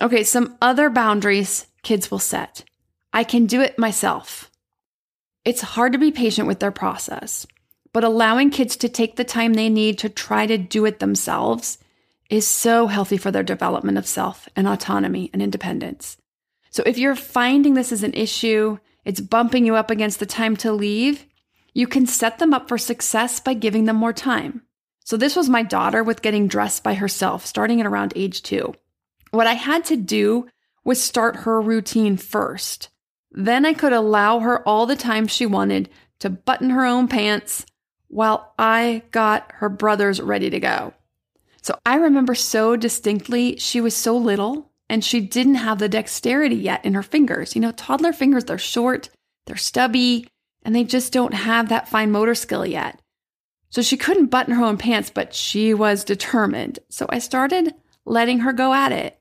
Okay, 0.01 0.25
some 0.25 0.57
other 0.61 0.91
boundaries 0.91 1.67
kids 1.83 2.11
will 2.11 2.19
set. 2.19 2.65
I 3.13 3.25
can 3.25 3.47
do 3.47 3.61
it 3.61 3.79
myself. 3.79 4.51
It's 5.45 5.61
hard 5.61 5.93
to 5.93 5.99
be 5.99 6.13
patient 6.13 6.47
with 6.47 6.61
their 6.61 6.71
process, 6.71 7.47
but 7.93 8.05
allowing 8.05 8.51
kids 8.51 8.77
to 8.79 8.89
take 8.89 9.17
the 9.17 9.25
time 9.25 9.55
they 9.55 9.69
need 9.69 9.99
to 9.99 10.09
try 10.09 10.47
to 10.47 10.57
do 10.57 10.85
it 10.87 10.99
themselves 10.99 11.79
is 12.33 12.47
so 12.47 12.87
healthy 12.87 13.19
for 13.19 13.31
their 13.31 13.43
development 13.43 13.99
of 13.99 14.07
self 14.07 14.49
and 14.57 14.67
autonomy 14.67 15.29
and 15.35 15.43
independence. 15.43 16.17
So 16.71 16.83
if 16.87 16.97
you're 16.97 17.15
finding 17.15 17.75
this 17.75 17.93
is 17.93 18.03
an 18.03 18.15
issue, 18.15 18.79
it's 19.05 19.21
bumping 19.21 19.67
you 19.67 19.77
up 19.77 19.91
against 19.91 20.19
the 20.19 20.25
time 20.25 20.57
to 20.57 20.73
leave, 20.73 21.27
you 21.75 21.87
can 21.87 22.07
set 22.07 22.39
them 22.39 22.55
up 22.55 22.69
for 22.69 22.79
success 22.79 23.39
by 23.39 23.53
giving 23.53 23.85
them 23.85 23.97
more 23.97 24.15
time. 24.15 24.63
So 25.05 25.19
this 25.19 25.37
was 25.37 25.51
my 25.51 25.63
daughter 25.63 26.03
with 26.03 26.23
getting 26.23 26.49
dressed 26.49 26.83
by 26.83 26.95
herself, 26.95 27.45
starting 27.45 27.81
at 27.81 27.87
around 27.87 28.15
age 28.17 28.43
two. 28.43 28.73
What 29.31 29.47
I 29.47 29.53
had 29.53 29.85
to 29.87 29.97
do 29.97 30.49
was 30.85 31.03
start 31.03 31.37
her 31.37 31.61
routine 31.61 32.17
first. 32.17 32.89
Then 33.31 33.67
I 33.67 33.75
could 33.75 33.93
allow 33.93 34.39
her 34.39 34.67
all 34.67 34.87
the 34.87 34.97
time 34.97 35.27
she 35.27 35.45
wanted 35.45 35.91
to 36.21 36.31
button 36.31 36.71
her 36.71 36.87
own 36.87 37.09
pants 37.09 37.67
while 38.09 38.55
I 38.59 39.03
got 39.11 39.53
her 39.57 39.69
brothers 39.69 40.19
ready 40.19 40.49
to 40.49 40.61
go. 40.61 40.95
So 41.63 41.79
I 41.87 41.97
remember 41.97 42.35
so 42.35 42.77
distinctly, 42.77 43.57
she 43.57 43.81
was 43.81 43.97
so 43.97 44.17
little 44.17 44.71
and 44.89 45.05
she 45.05 45.21
didn't 45.21 45.55
have 45.55 45.79
the 45.79 45.89
dexterity 45.89 46.57
yet 46.57 46.85
in 46.85 46.95
her 46.95 47.03
fingers. 47.03 47.55
You 47.55 47.63
know, 47.63 47.73
toddler 47.73 48.13
fingers, 48.13 48.45
they're 48.45 48.59
short, 48.59 49.09
they're 49.47 49.57
stubby, 49.57 50.29
and 50.65 50.75
they 50.75 50.85
just 50.85 51.13
don't 51.13 51.35
have 51.35 51.69
that 51.69 51.89
fine 51.89 52.11
motor 52.11 52.35
skill 52.35 52.67
yet. 52.67 53.01
So 53.71 53.81
she 53.81 53.97
couldn't 53.97 54.27
button 54.27 54.55
her 54.55 54.65
own 54.65 54.77
pants, 54.77 55.09
but 55.09 55.35
she 55.35 55.73
was 55.73 56.05
determined. 56.05 56.79
So 56.91 57.07
I 57.09 57.21
started 57.21 57.75
letting 58.05 58.41
her 58.41 58.53
go 58.53 58.75
at 58.75 58.93
it. 58.93 59.19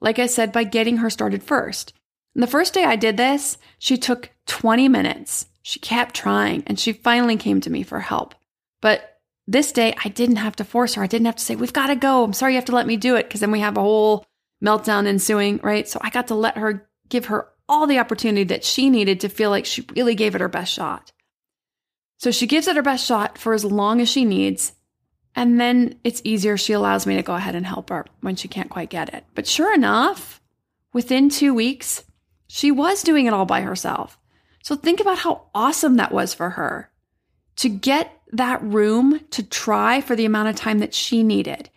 Like 0.00 0.18
I 0.18 0.26
said, 0.26 0.52
by 0.52 0.64
getting 0.64 0.98
her 0.98 1.08
started 1.08 1.42
first. 1.42 1.94
And 2.34 2.42
the 2.42 2.48
first 2.48 2.74
day 2.74 2.84
I 2.84 2.96
did 2.96 3.16
this, 3.16 3.56
she 3.78 3.96
took 3.96 4.30
20 4.46 4.88
minutes. 4.88 5.46
She 5.62 5.78
kept 5.78 6.14
trying 6.14 6.64
and 6.66 6.78
she 6.78 6.92
finally 6.92 7.36
came 7.36 7.60
to 7.62 7.70
me 7.70 7.82
for 7.82 8.00
help. 8.00 8.34
But 8.82 9.13
this 9.46 9.72
day 9.72 9.94
I 10.02 10.08
didn't 10.08 10.36
have 10.36 10.56
to 10.56 10.64
force 10.64 10.94
her. 10.94 11.02
I 11.02 11.06
didn't 11.06 11.26
have 11.26 11.36
to 11.36 11.44
say, 11.44 11.56
We've 11.56 11.72
got 11.72 11.88
to 11.88 11.96
go. 11.96 12.24
I'm 12.24 12.32
sorry 12.32 12.52
you 12.52 12.58
have 12.58 12.64
to 12.66 12.74
let 12.74 12.86
me 12.86 12.96
do 12.96 13.16
it. 13.16 13.28
Cause 13.28 13.40
then 13.40 13.50
we 13.50 13.60
have 13.60 13.76
a 13.76 13.82
whole 13.82 14.24
meltdown 14.62 15.06
ensuing, 15.06 15.58
right? 15.62 15.88
So 15.88 15.98
I 16.02 16.10
got 16.10 16.28
to 16.28 16.34
let 16.34 16.56
her 16.56 16.88
give 17.08 17.26
her 17.26 17.48
all 17.68 17.86
the 17.86 17.98
opportunity 17.98 18.44
that 18.44 18.64
she 18.64 18.90
needed 18.90 19.20
to 19.20 19.28
feel 19.28 19.50
like 19.50 19.66
she 19.66 19.86
really 19.94 20.14
gave 20.14 20.34
it 20.34 20.40
her 20.40 20.48
best 20.48 20.72
shot. 20.72 21.12
So 22.18 22.30
she 22.30 22.46
gives 22.46 22.68
it 22.68 22.76
her 22.76 22.82
best 22.82 23.06
shot 23.06 23.38
for 23.38 23.52
as 23.52 23.64
long 23.64 24.00
as 24.00 24.08
she 24.08 24.24
needs. 24.24 24.72
And 25.34 25.60
then 25.60 25.98
it's 26.04 26.22
easier. 26.24 26.56
She 26.56 26.72
allows 26.72 27.06
me 27.06 27.16
to 27.16 27.22
go 27.22 27.34
ahead 27.34 27.54
and 27.54 27.66
help 27.66 27.90
her 27.90 28.06
when 28.20 28.36
she 28.36 28.48
can't 28.48 28.70
quite 28.70 28.90
get 28.90 29.12
it. 29.12 29.24
But 29.34 29.46
sure 29.46 29.74
enough, 29.74 30.40
within 30.92 31.28
two 31.28 31.52
weeks, 31.52 32.04
she 32.46 32.70
was 32.70 33.02
doing 33.02 33.26
it 33.26 33.32
all 33.32 33.46
by 33.46 33.62
herself. 33.62 34.18
So 34.62 34.76
think 34.76 35.00
about 35.00 35.18
how 35.18 35.48
awesome 35.54 35.96
that 35.96 36.12
was 36.12 36.32
for 36.32 36.50
her 36.50 36.90
to 37.56 37.68
get 37.68 38.20
that 38.32 38.62
room 38.62 39.20
to 39.30 39.42
try 39.42 40.00
for 40.00 40.16
the 40.16 40.24
amount 40.24 40.48
of 40.48 40.56
time 40.56 40.80
that 40.80 40.94
she 40.94 41.22
needed. 41.22 41.70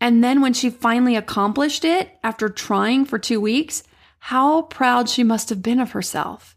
And 0.00 0.22
then 0.22 0.40
when 0.40 0.52
she 0.52 0.70
finally 0.70 1.16
accomplished 1.16 1.84
it 1.84 2.10
after 2.22 2.48
trying 2.48 3.04
for 3.04 3.18
two 3.18 3.40
weeks, 3.40 3.82
how 4.18 4.62
proud 4.62 5.08
she 5.08 5.24
must 5.24 5.48
have 5.48 5.62
been 5.62 5.80
of 5.80 5.92
herself. 5.92 6.56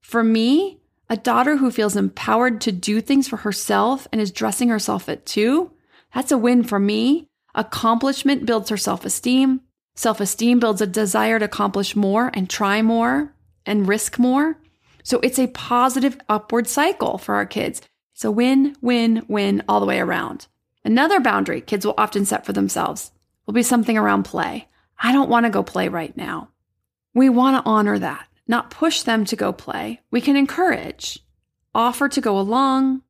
For 0.00 0.24
me, 0.24 0.80
a 1.10 1.16
daughter 1.16 1.56
who 1.56 1.70
feels 1.70 1.96
empowered 1.96 2.60
to 2.62 2.72
do 2.72 3.00
things 3.00 3.28
for 3.28 3.38
herself 3.38 4.06
and 4.12 4.20
is 4.20 4.30
dressing 4.30 4.68
herself 4.68 5.08
at 5.08 5.26
two, 5.26 5.72
that's 6.14 6.32
a 6.32 6.38
win 6.38 6.64
for 6.64 6.78
me. 6.78 7.28
Accomplishment 7.54 8.46
builds 8.46 8.70
her 8.70 8.76
self 8.76 9.04
esteem. 9.04 9.60
Self 9.94 10.20
esteem 10.20 10.60
builds 10.60 10.80
a 10.80 10.86
desire 10.86 11.38
to 11.38 11.44
accomplish 11.44 11.96
more 11.96 12.30
and 12.34 12.48
try 12.48 12.82
more 12.82 13.34
and 13.66 13.88
risk 13.88 14.18
more. 14.18 14.58
So 15.02 15.20
it's 15.20 15.38
a 15.38 15.48
positive 15.48 16.18
upward 16.28 16.66
cycle 16.66 17.18
for 17.18 17.34
our 17.34 17.46
kids. 17.46 17.80
A 18.24 18.30
win, 18.30 18.76
win, 18.80 19.24
win 19.28 19.62
all 19.68 19.80
the 19.80 19.86
way 19.86 20.00
around. 20.00 20.46
Another 20.84 21.20
boundary 21.20 21.60
kids 21.60 21.86
will 21.86 21.94
often 21.96 22.24
set 22.24 22.44
for 22.44 22.52
themselves 22.52 23.12
will 23.46 23.54
be 23.54 23.62
something 23.62 23.96
around 23.96 24.24
play. 24.24 24.68
I 24.98 25.12
don't 25.12 25.30
want 25.30 25.46
to 25.46 25.50
go 25.50 25.62
play 25.62 25.88
right 25.88 26.16
now. 26.16 26.50
We 27.14 27.28
want 27.28 27.56
to 27.56 27.68
honor 27.68 27.98
that 27.98 28.28
not 28.48 28.70
push 28.70 29.02
them 29.02 29.26
to 29.26 29.36
go 29.36 29.52
play. 29.52 30.00
We 30.10 30.22
can 30.22 30.34
encourage, 30.34 31.22
offer 31.74 32.08
to 32.08 32.20
go 32.20 32.40
along, 32.40 33.02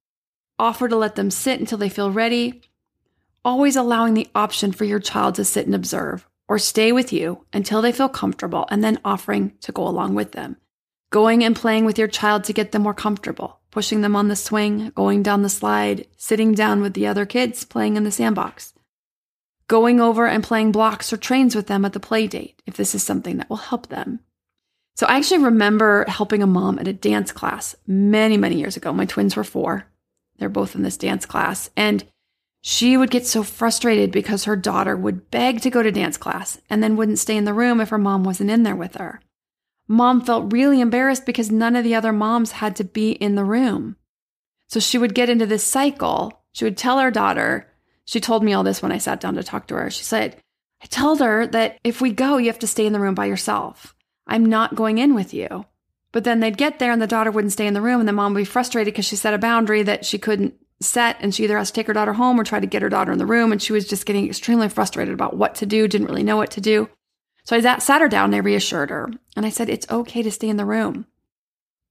offer 0.59 0.88
to 0.88 0.97
let 0.97 1.14
them 1.14 1.31
sit 1.31 1.61
until 1.61 1.79
they 1.79 1.88
feel 1.88 2.11
ready, 2.11 2.62
always 3.44 3.77
allowing 3.77 4.14
the 4.14 4.29
option 4.35 4.73
for 4.73 4.85
your 4.85 4.99
child 4.99 5.37
to 5.37 5.44
sit 5.44 5.66
and 5.66 5.75
observe 5.75 6.29
or 6.49 6.59
stay 6.59 6.90
with 6.90 7.12
you 7.12 7.44
until 7.53 7.81
they 7.81 7.92
feel 7.92 8.09
comfortable 8.09 8.66
and 8.71 8.83
then 8.83 8.99
offering 9.05 9.53
to 9.61 9.71
go 9.71 9.87
along 9.87 10.14
with 10.14 10.33
them. 10.33 10.57
Going 11.11 11.44
and 11.44 11.55
playing 11.55 11.85
with 11.85 11.99
your 11.99 12.09
child 12.09 12.44
to 12.44 12.53
get 12.53 12.73
them 12.73 12.83
more 12.83 12.94
comfortable, 12.94 13.58
pushing 13.79 14.01
them 14.01 14.17
on 14.17 14.27
the 14.27 14.35
swing, 14.35 14.91
going 14.97 15.23
down 15.23 15.43
the 15.43 15.49
slide, 15.49 16.05
sitting 16.17 16.53
down 16.53 16.81
with 16.81 16.95
the 16.95 17.07
other 17.07 17.25
kids 17.25 17.64
playing 17.64 17.97
in 17.97 18.03
the 18.03 18.11
sandbox. 18.11 18.75
Going 19.69 20.01
over 20.01 20.27
and 20.27 20.43
playing 20.43 20.73
blocks 20.73 21.12
or 21.12 21.17
trains 21.17 21.55
with 21.55 21.69
them 21.69 21.85
at 21.85 21.93
the 21.93 22.01
play 22.01 22.27
date 22.27 22.61
if 22.67 22.77
this 22.77 22.93
is 22.93 23.05
something 23.05 23.37
that 23.37 23.49
will 23.49 23.69
help 23.71 23.87
them. 23.87 24.19
So 24.97 25.07
I 25.07 25.17
actually 25.17 25.45
remember 25.45 26.05
helping 26.09 26.43
a 26.43 26.47
mom 26.49 26.81
at 26.81 26.88
a 26.88 26.93
dance 26.93 27.31
class 27.31 27.77
many, 27.87 28.37
many 28.37 28.57
years 28.57 28.77
ago. 28.77 28.93
My 28.93 29.05
twins 29.05 29.37
were 29.37 29.45
four. 29.45 29.87
They're 30.38 30.49
both 30.49 30.75
in 30.75 30.83
this 30.83 30.97
dance 30.97 31.25
class. 31.25 31.71
And 31.77 32.05
she 32.61 32.97
would 32.97 33.12
get 33.12 33.29
so 33.29 33.45
frustrated 33.45 34.11
because 34.11 34.43
her 34.43 34.57
daughter 34.57 34.97
would 34.97 35.31
beg 35.31 35.61
to 35.61 35.71
go 35.71 35.85
to 35.85 35.93
dance 35.93 36.17
class 36.17 36.59
and 36.69 36.83
then 36.83 36.97
wouldn't 36.97 37.21
stay 37.21 37.37
in 37.37 37.45
the 37.45 37.55
room 37.55 37.81
if 37.81 37.91
her 37.91 37.97
mom 37.99 38.25
wasn't 38.25 38.51
in 38.51 38.64
there 38.64 38.75
with 38.75 38.97
her. 38.97 39.21
Mom 39.88 40.20
felt 40.20 40.53
really 40.53 40.81
embarrassed 40.81 41.24
because 41.24 41.51
none 41.51 41.74
of 41.74 41.83
the 41.83 41.94
other 41.94 42.12
moms 42.12 42.53
had 42.53 42.77
to 42.77 42.85
be 42.85 43.12
in 43.12 43.35
the 43.35 43.44
room. 43.44 43.96
So 44.68 44.81
she 44.81 44.98
would 44.98 45.14
get 45.14 45.31
into 45.31 45.46
this 45.46 45.64
cycle. 45.64 46.44
She 46.53 46.64
would 46.64 46.77
tell 46.77 46.98
her 46.98 47.11
daughter, 47.11 47.72
she 48.05 48.20
told 48.20 48.44
me 48.44 48.53
all 48.53 48.62
this 48.62 48.83
when 48.83 48.92
I 48.92 48.98
sat 48.98 49.20
down 49.20 49.35
to 49.35 49.42
talk 49.42 49.66
to 49.68 49.74
her. 49.77 49.90
She 49.90 50.05
said, 50.05 50.37
I 50.83 50.87
told 50.87 51.20
her 51.20 51.46
that 51.48 51.79
if 51.83 52.01
we 52.01 52.12
go, 52.12 52.37
you 52.37 52.46
have 52.46 52.59
to 52.61 52.66
stay 52.66 52.87
in 52.87 52.92
the 52.92 53.01
room 53.01 53.14
by 53.14 53.27
yourself. 53.27 53.94
I'm 54.27 54.44
not 54.44 54.74
going 54.74 54.98
in 54.98 55.14
with 55.14 55.33
you. 55.33 55.64
But 56.12 56.24
then 56.24 56.40
they'd 56.40 56.57
get 56.57 56.79
there 56.79 56.92
and 56.92 57.03
the 57.03 57.07
daughter 57.07 57.31
wouldn't 57.31 57.53
stay 57.53 57.66
in 57.66 57.74
the 57.74 57.81
room 57.81 58.01
and 58.01 58.09
the 58.09 58.12
mom 58.12 58.35
would 58.35 58.40
be 58.40 58.44
frustrated 58.44 58.92
because 58.92 59.05
she 59.05 59.16
set 59.16 59.35
a 59.35 59.38
boundary 59.38 59.83
that 59.83 60.05
she 60.05 60.18
couldn't 60.18 60.55
set 60.81 61.16
and 61.20 61.35
she 61.35 61.44
either 61.44 61.59
has 61.59 61.70
to 61.70 61.74
take 61.74 61.87
her 61.87 61.92
daughter 61.92 62.12
home 62.12 62.38
or 62.38 62.44
try 62.44 62.61
to 62.61 62.66
get 62.66 62.83
her 62.83 62.88
daughter 62.88 63.12
in 63.12 63.18
the 63.18 63.27
room 63.27 63.53
and 63.53 63.61
she 63.61 63.72
was 63.72 63.87
just 63.87 64.07
getting 64.07 64.27
extremely 64.27 64.68
frustrated 64.68 65.12
about 65.12 65.37
what 65.37 65.57
to 65.57 65.66
do, 65.66 65.88
didn't 65.88 66.07
really 66.07 66.22
know 66.22 66.37
what 66.37 66.53
to 66.53 66.61
do. 66.61 66.88
So 67.48 67.56
I 67.56 67.78
sat 67.78 68.02
her 68.02 68.08
down 68.08 68.26
and 68.26 68.34
I 68.34 68.38
reassured 68.40 68.90
her 68.90 69.08
and 69.34 69.46
I 69.46 69.48
said, 69.48 69.70
it's 69.70 69.88
okay 69.88 70.22
to 70.22 70.30
stay 70.30 70.50
in 70.50 70.58
the 70.58 70.66
room. 70.66 71.06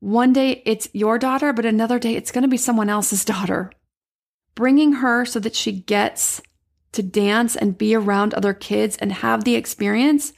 One 0.02 0.32
day 0.32 0.62
it's 0.68 0.88
your 0.94 1.18
daughter, 1.18 1.52
but 1.52 1.66
another 1.66 1.98
day 1.98 2.16
it's 2.16 2.30
going 2.30 2.44
to 2.44 2.48
be 2.48 2.58
someone 2.58 2.90
else's 2.90 3.26
daughter. 3.26 3.72
Bringing 4.54 4.94
her 4.94 5.26
so 5.26 5.40
that 5.40 5.56
she 5.56 5.72
gets 5.72 6.44
to 6.92 7.02
dance 7.02 7.56
and 7.56 7.76
be 7.76 7.96
around 7.96 8.36
other 8.36 8.54
kids 8.54 8.98
and 8.98 9.12
have 9.12 9.46
the 9.46 9.56
experience 9.56 10.32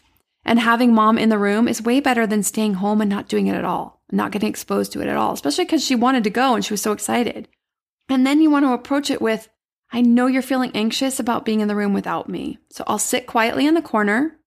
and 0.45 0.57
having 0.57 0.93
mom 0.93 1.17
in 1.17 1.27
the 1.27 1.37
room 1.37 1.67
is 1.67 1.81
way 1.81 1.99
better 1.99 2.25
than 2.25 2.41
staying 2.41 2.75
home 2.75 3.01
and 3.01 3.09
not 3.09 3.27
doing 3.27 3.47
it 3.47 3.55
at 3.55 3.65
all, 3.65 4.01
not 4.13 4.31
getting 4.31 4.47
exposed 4.47 4.93
to 4.93 5.01
it 5.01 5.09
at 5.09 5.17
all, 5.17 5.33
especially 5.33 5.65
because 5.65 5.83
she 5.83 5.95
wanted 5.95 6.23
to 6.23 6.29
go 6.29 6.55
and 6.55 6.63
she 6.63 6.71
was 6.71 6.81
so 6.81 6.93
excited. 6.93 7.49
And 8.07 8.25
then 8.25 8.39
you 8.39 8.49
want 8.49 8.63
to 8.63 8.71
approach 8.71 9.11
it 9.11 9.21
with, 9.21 9.49
I 9.91 9.99
know 9.99 10.27
you're 10.27 10.41
feeling 10.41 10.71
anxious 10.73 11.19
about 11.19 11.43
being 11.43 11.59
in 11.59 11.67
the 11.67 11.75
room 11.75 11.93
without 11.93 12.29
me. 12.29 12.59
So 12.69 12.85
I'll 12.87 12.99
sit 12.99 13.27
quietly 13.27 13.67
in 13.67 13.73
the 13.73 13.81
corner. 13.81 14.38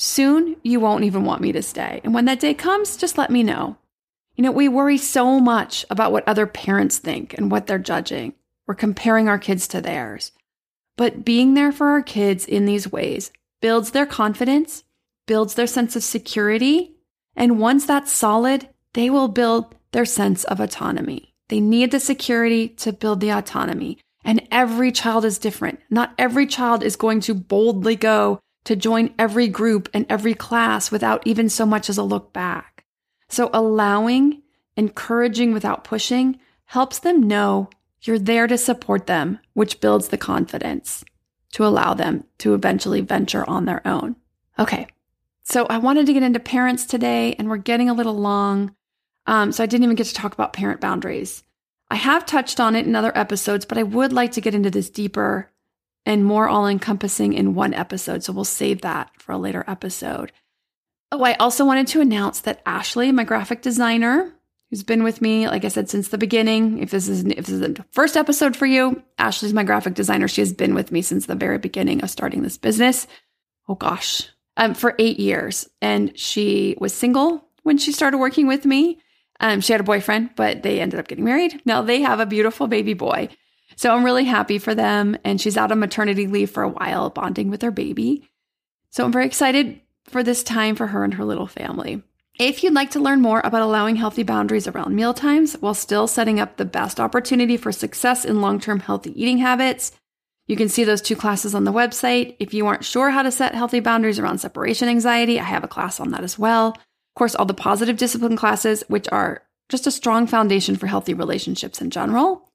Soon 0.00 0.54
you 0.62 0.78
won't 0.78 1.02
even 1.02 1.24
want 1.24 1.42
me 1.42 1.50
to 1.50 1.60
stay. 1.60 2.00
And 2.04 2.14
when 2.14 2.24
that 2.26 2.38
day 2.38 2.54
comes, 2.54 2.96
just 2.96 3.18
let 3.18 3.30
me 3.30 3.42
know. 3.42 3.76
You 4.36 4.44
know, 4.44 4.52
we 4.52 4.68
worry 4.68 4.96
so 4.96 5.40
much 5.40 5.84
about 5.90 6.12
what 6.12 6.26
other 6.28 6.46
parents 6.46 6.98
think 6.98 7.34
and 7.36 7.50
what 7.50 7.66
they're 7.66 7.80
judging. 7.80 8.34
We're 8.68 8.76
comparing 8.76 9.28
our 9.28 9.40
kids 9.40 9.66
to 9.68 9.80
theirs. 9.80 10.30
But 10.96 11.24
being 11.24 11.54
there 11.54 11.72
for 11.72 11.88
our 11.88 12.02
kids 12.02 12.44
in 12.44 12.64
these 12.64 12.92
ways 12.92 13.32
builds 13.60 13.90
their 13.90 14.06
confidence 14.06 14.84
builds 15.26 15.54
their 15.54 15.66
sense 15.66 15.96
of 15.96 16.04
security. 16.04 16.94
And 17.36 17.58
once 17.58 17.84
that's 17.84 18.12
solid, 18.12 18.68
they 18.94 19.10
will 19.10 19.28
build 19.28 19.74
their 19.90 20.06
sense 20.06 20.44
of 20.44 20.60
autonomy. 20.60 21.34
They 21.48 21.60
need 21.60 21.90
the 21.90 22.00
security 22.00 22.68
to 22.68 22.92
build 22.92 23.18
the 23.20 23.30
autonomy. 23.30 23.98
And 24.24 24.46
every 24.52 24.92
child 24.92 25.24
is 25.24 25.38
different. 25.38 25.80
Not 25.90 26.14
every 26.18 26.46
child 26.46 26.84
is 26.84 26.94
going 26.94 27.20
to 27.22 27.34
boldly 27.34 27.96
go 27.96 28.40
to 28.68 28.76
join 28.76 29.14
every 29.18 29.48
group 29.48 29.88
and 29.94 30.04
every 30.10 30.34
class 30.34 30.90
without 30.90 31.26
even 31.26 31.48
so 31.48 31.64
much 31.64 31.88
as 31.88 31.96
a 31.96 32.02
look 32.02 32.34
back. 32.34 32.84
So 33.30 33.48
allowing, 33.54 34.42
encouraging 34.76 35.54
without 35.54 35.84
pushing 35.84 36.38
helps 36.66 36.98
them 36.98 37.26
know 37.26 37.70
you're 38.02 38.18
there 38.18 38.46
to 38.46 38.58
support 38.58 39.06
them, 39.06 39.38
which 39.54 39.80
builds 39.80 40.08
the 40.08 40.18
confidence 40.18 41.02
to 41.52 41.64
allow 41.64 41.94
them 41.94 42.24
to 42.40 42.52
eventually 42.52 43.00
venture 43.00 43.48
on 43.48 43.64
their 43.64 43.80
own. 43.88 44.16
Okay. 44.58 44.86
So 45.44 45.64
I 45.64 45.78
wanted 45.78 46.04
to 46.04 46.12
get 46.12 46.22
into 46.22 46.38
parents 46.38 46.84
today 46.84 47.36
and 47.38 47.48
we're 47.48 47.56
getting 47.56 47.88
a 47.88 47.94
little 47.94 48.18
long. 48.18 48.74
Um, 49.26 49.50
so 49.50 49.62
I 49.62 49.66
didn't 49.66 49.84
even 49.84 49.96
get 49.96 50.08
to 50.08 50.14
talk 50.14 50.34
about 50.34 50.52
parent 50.52 50.82
boundaries. 50.82 51.42
I 51.90 51.94
have 51.94 52.26
touched 52.26 52.60
on 52.60 52.76
it 52.76 52.84
in 52.86 52.94
other 52.94 53.16
episodes, 53.16 53.64
but 53.64 53.78
I 53.78 53.82
would 53.82 54.12
like 54.12 54.32
to 54.32 54.42
get 54.42 54.54
into 54.54 54.70
this 54.70 54.90
deeper 54.90 55.50
and 56.08 56.24
more 56.24 56.48
all 56.48 56.66
encompassing 56.66 57.34
in 57.34 57.54
one 57.54 57.74
episode. 57.74 58.24
So 58.24 58.32
we'll 58.32 58.44
save 58.44 58.80
that 58.80 59.10
for 59.18 59.32
a 59.32 59.38
later 59.38 59.62
episode. 59.68 60.32
Oh, 61.12 61.22
I 61.22 61.34
also 61.34 61.66
wanted 61.66 61.86
to 61.88 62.00
announce 62.00 62.40
that 62.40 62.62
Ashley, 62.64 63.12
my 63.12 63.24
graphic 63.24 63.60
designer, 63.60 64.32
who's 64.70 64.82
been 64.82 65.02
with 65.02 65.20
me, 65.20 65.46
like 65.48 65.66
I 65.66 65.68
said, 65.68 65.90
since 65.90 66.08
the 66.08 66.16
beginning. 66.16 66.78
If 66.78 66.90
this 66.90 67.08
is 67.08 67.24
if 67.24 67.46
this 67.46 67.50
is 67.50 67.60
the 67.60 67.84
first 67.92 68.16
episode 68.16 68.56
for 68.56 68.64
you, 68.64 69.02
Ashley's 69.18 69.52
my 69.52 69.64
graphic 69.64 69.94
designer. 69.94 70.28
She 70.28 70.40
has 70.40 70.52
been 70.54 70.74
with 70.74 70.90
me 70.90 71.02
since 71.02 71.26
the 71.26 71.34
very 71.34 71.58
beginning 71.58 72.02
of 72.02 72.10
starting 72.10 72.42
this 72.42 72.56
business. 72.56 73.06
Oh 73.68 73.74
gosh, 73.74 74.28
um, 74.56 74.72
for 74.72 74.94
eight 74.98 75.20
years, 75.20 75.68
and 75.82 76.18
she 76.18 76.74
was 76.80 76.94
single 76.94 77.44
when 77.64 77.76
she 77.76 77.92
started 77.92 78.16
working 78.16 78.46
with 78.46 78.64
me. 78.64 78.98
Um, 79.40 79.60
she 79.60 79.72
had 79.72 79.82
a 79.82 79.84
boyfriend, 79.84 80.30
but 80.36 80.62
they 80.62 80.80
ended 80.80 80.98
up 80.98 81.06
getting 81.06 81.24
married. 81.24 81.60
Now 81.66 81.82
they 81.82 82.00
have 82.00 82.18
a 82.18 82.26
beautiful 82.26 82.66
baby 82.66 82.94
boy. 82.94 83.28
So 83.78 83.94
I'm 83.94 84.04
really 84.04 84.24
happy 84.24 84.58
for 84.58 84.74
them. 84.74 85.16
And 85.22 85.40
she's 85.40 85.56
out 85.56 85.70
on 85.70 85.78
maternity 85.78 86.26
leave 86.26 86.50
for 86.50 86.64
a 86.64 86.68
while, 86.68 87.10
bonding 87.10 87.48
with 87.48 87.62
her 87.62 87.70
baby. 87.70 88.28
So 88.90 89.04
I'm 89.04 89.12
very 89.12 89.24
excited 89.24 89.80
for 90.08 90.24
this 90.24 90.42
time 90.42 90.74
for 90.74 90.88
her 90.88 91.04
and 91.04 91.14
her 91.14 91.24
little 91.24 91.46
family. 91.46 92.02
If 92.40 92.64
you'd 92.64 92.74
like 92.74 92.90
to 92.92 93.00
learn 93.00 93.20
more 93.20 93.40
about 93.44 93.62
allowing 93.62 93.94
healthy 93.94 94.24
boundaries 94.24 94.66
around 94.66 94.96
meal 94.96 95.14
times 95.14 95.54
while 95.60 95.74
still 95.74 96.08
setting 96.08 96.40
up 96.40 96.56
the 96.56 96.64
best 96.64 96.98
opportunity 96.98 97.56
for 97.56 97.70
success 97.70 98.24
in 98.24 98.40
long 98.40 98.58
term 98.58 98.80
healthy 98.80 99.12
eating 99.20 99.38
habits, 99.38 99.92
you 100.48 100.56
can 100.56 100.68
see 100.68 100.82
those 100.82 101.02
two 101.02 101.14
classes 101.14 101.54
on 101.54 101.62
the 101.62 101.72
website. 101.72 102.34
If 102.40 102.52
you 102.52 102.66
aren't 102.66 102.84
sure 102.84 103.10
how 103.10 103.22
to 103.22 103.30
set 103.30 103.54
healthy 103.54 103.78
boundaries 103.78 104.18
around 104.18 104.38
separation 104.38 104.88
anxiety, 104.88 105.38
I 105.38 105.44
have 105.44 105.62
a 105.62 105.68
class 105.68 106.00
on 106.00 106.10
that 106.10 106.24
as 106.24 106.36
well. 106.36 106.70
Of 106.70 107.14
course, 107.14 107.36
all 107.36 107.46
the 107.46 107.54
positive 107.54 107.96
discipline 107.96 108.36
classes, 108.36 108.82
which 108.88 109.06
are 109.12 109.42
just 109.68 109.86
a 109.86 109.92
strong 109.92 110.26
foundation 110.26 110.74
for 110.74 110.88
healthy 110.88 111.14
relationships 111.14 111.80
in 111.80 111.90
general. 111.90 112.47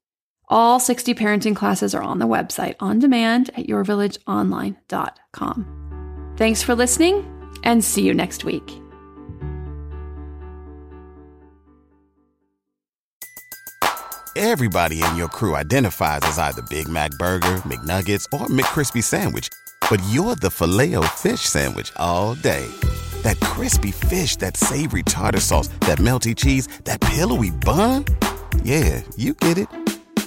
All 0.48 0.78
60 0.78 1.14
parenting 1.14 1.56
classes 1.56 1.94
are 1.94 2.02
on 2.02 2.18
the 2.18 2.26
website 2.26 2.74
on 2.80 2.98
demand 2.98 3.48
at 3.50 3.66
yourvillageonline.com. 3.66 6.34
Thanks 6.36 6.62
for 6.62 6.74
listening 6.74 7.30
and 7.62 7.84
see 7.84 8.02
you 8.02 8.12
next 8.12 8.44
week. 8.44 8.78
Everybody 14.36 15.00
in 15.00 15.16
your 15.16 15.28
crew 15.28 15.54
identifies 15.54 16.20
as 16.24 16.38
either 16.38 16.60
Big 16.62 16.88
Mac 16.88 17.12
Burger, 17.12 17.62
McNuggets, 17.64 18.26
or 18.32 18.48
McCrispy 18.48 19.02
Sandwich. 19.02 19.48
But 19.88 20.02
you're 20.10 20.34
the 20.34 20.50
filet 20.50 20.94
fish 21.08 21.42
Sandwich 21.42 21.92
all 21.96 22.34
day. 22.34 22.66
That 23.22 23.38
crispy 23.40 23.92
fish, 23.92 24.36
that 24.36 24.56
savory 24.56 25.04
tartar 25.04 25.40
sauce, 25.40 25.68
that 25.80 25.98
melty 25.98 26.36
cheese, 26.36 26.66
that 26.84 27.00
pillowy 27.00 27.52
bun. 27.52 28.04
Yeah, 28.64 29.02
you 29.16 29.34
get 29.34 29.56
it. 29.56 29.68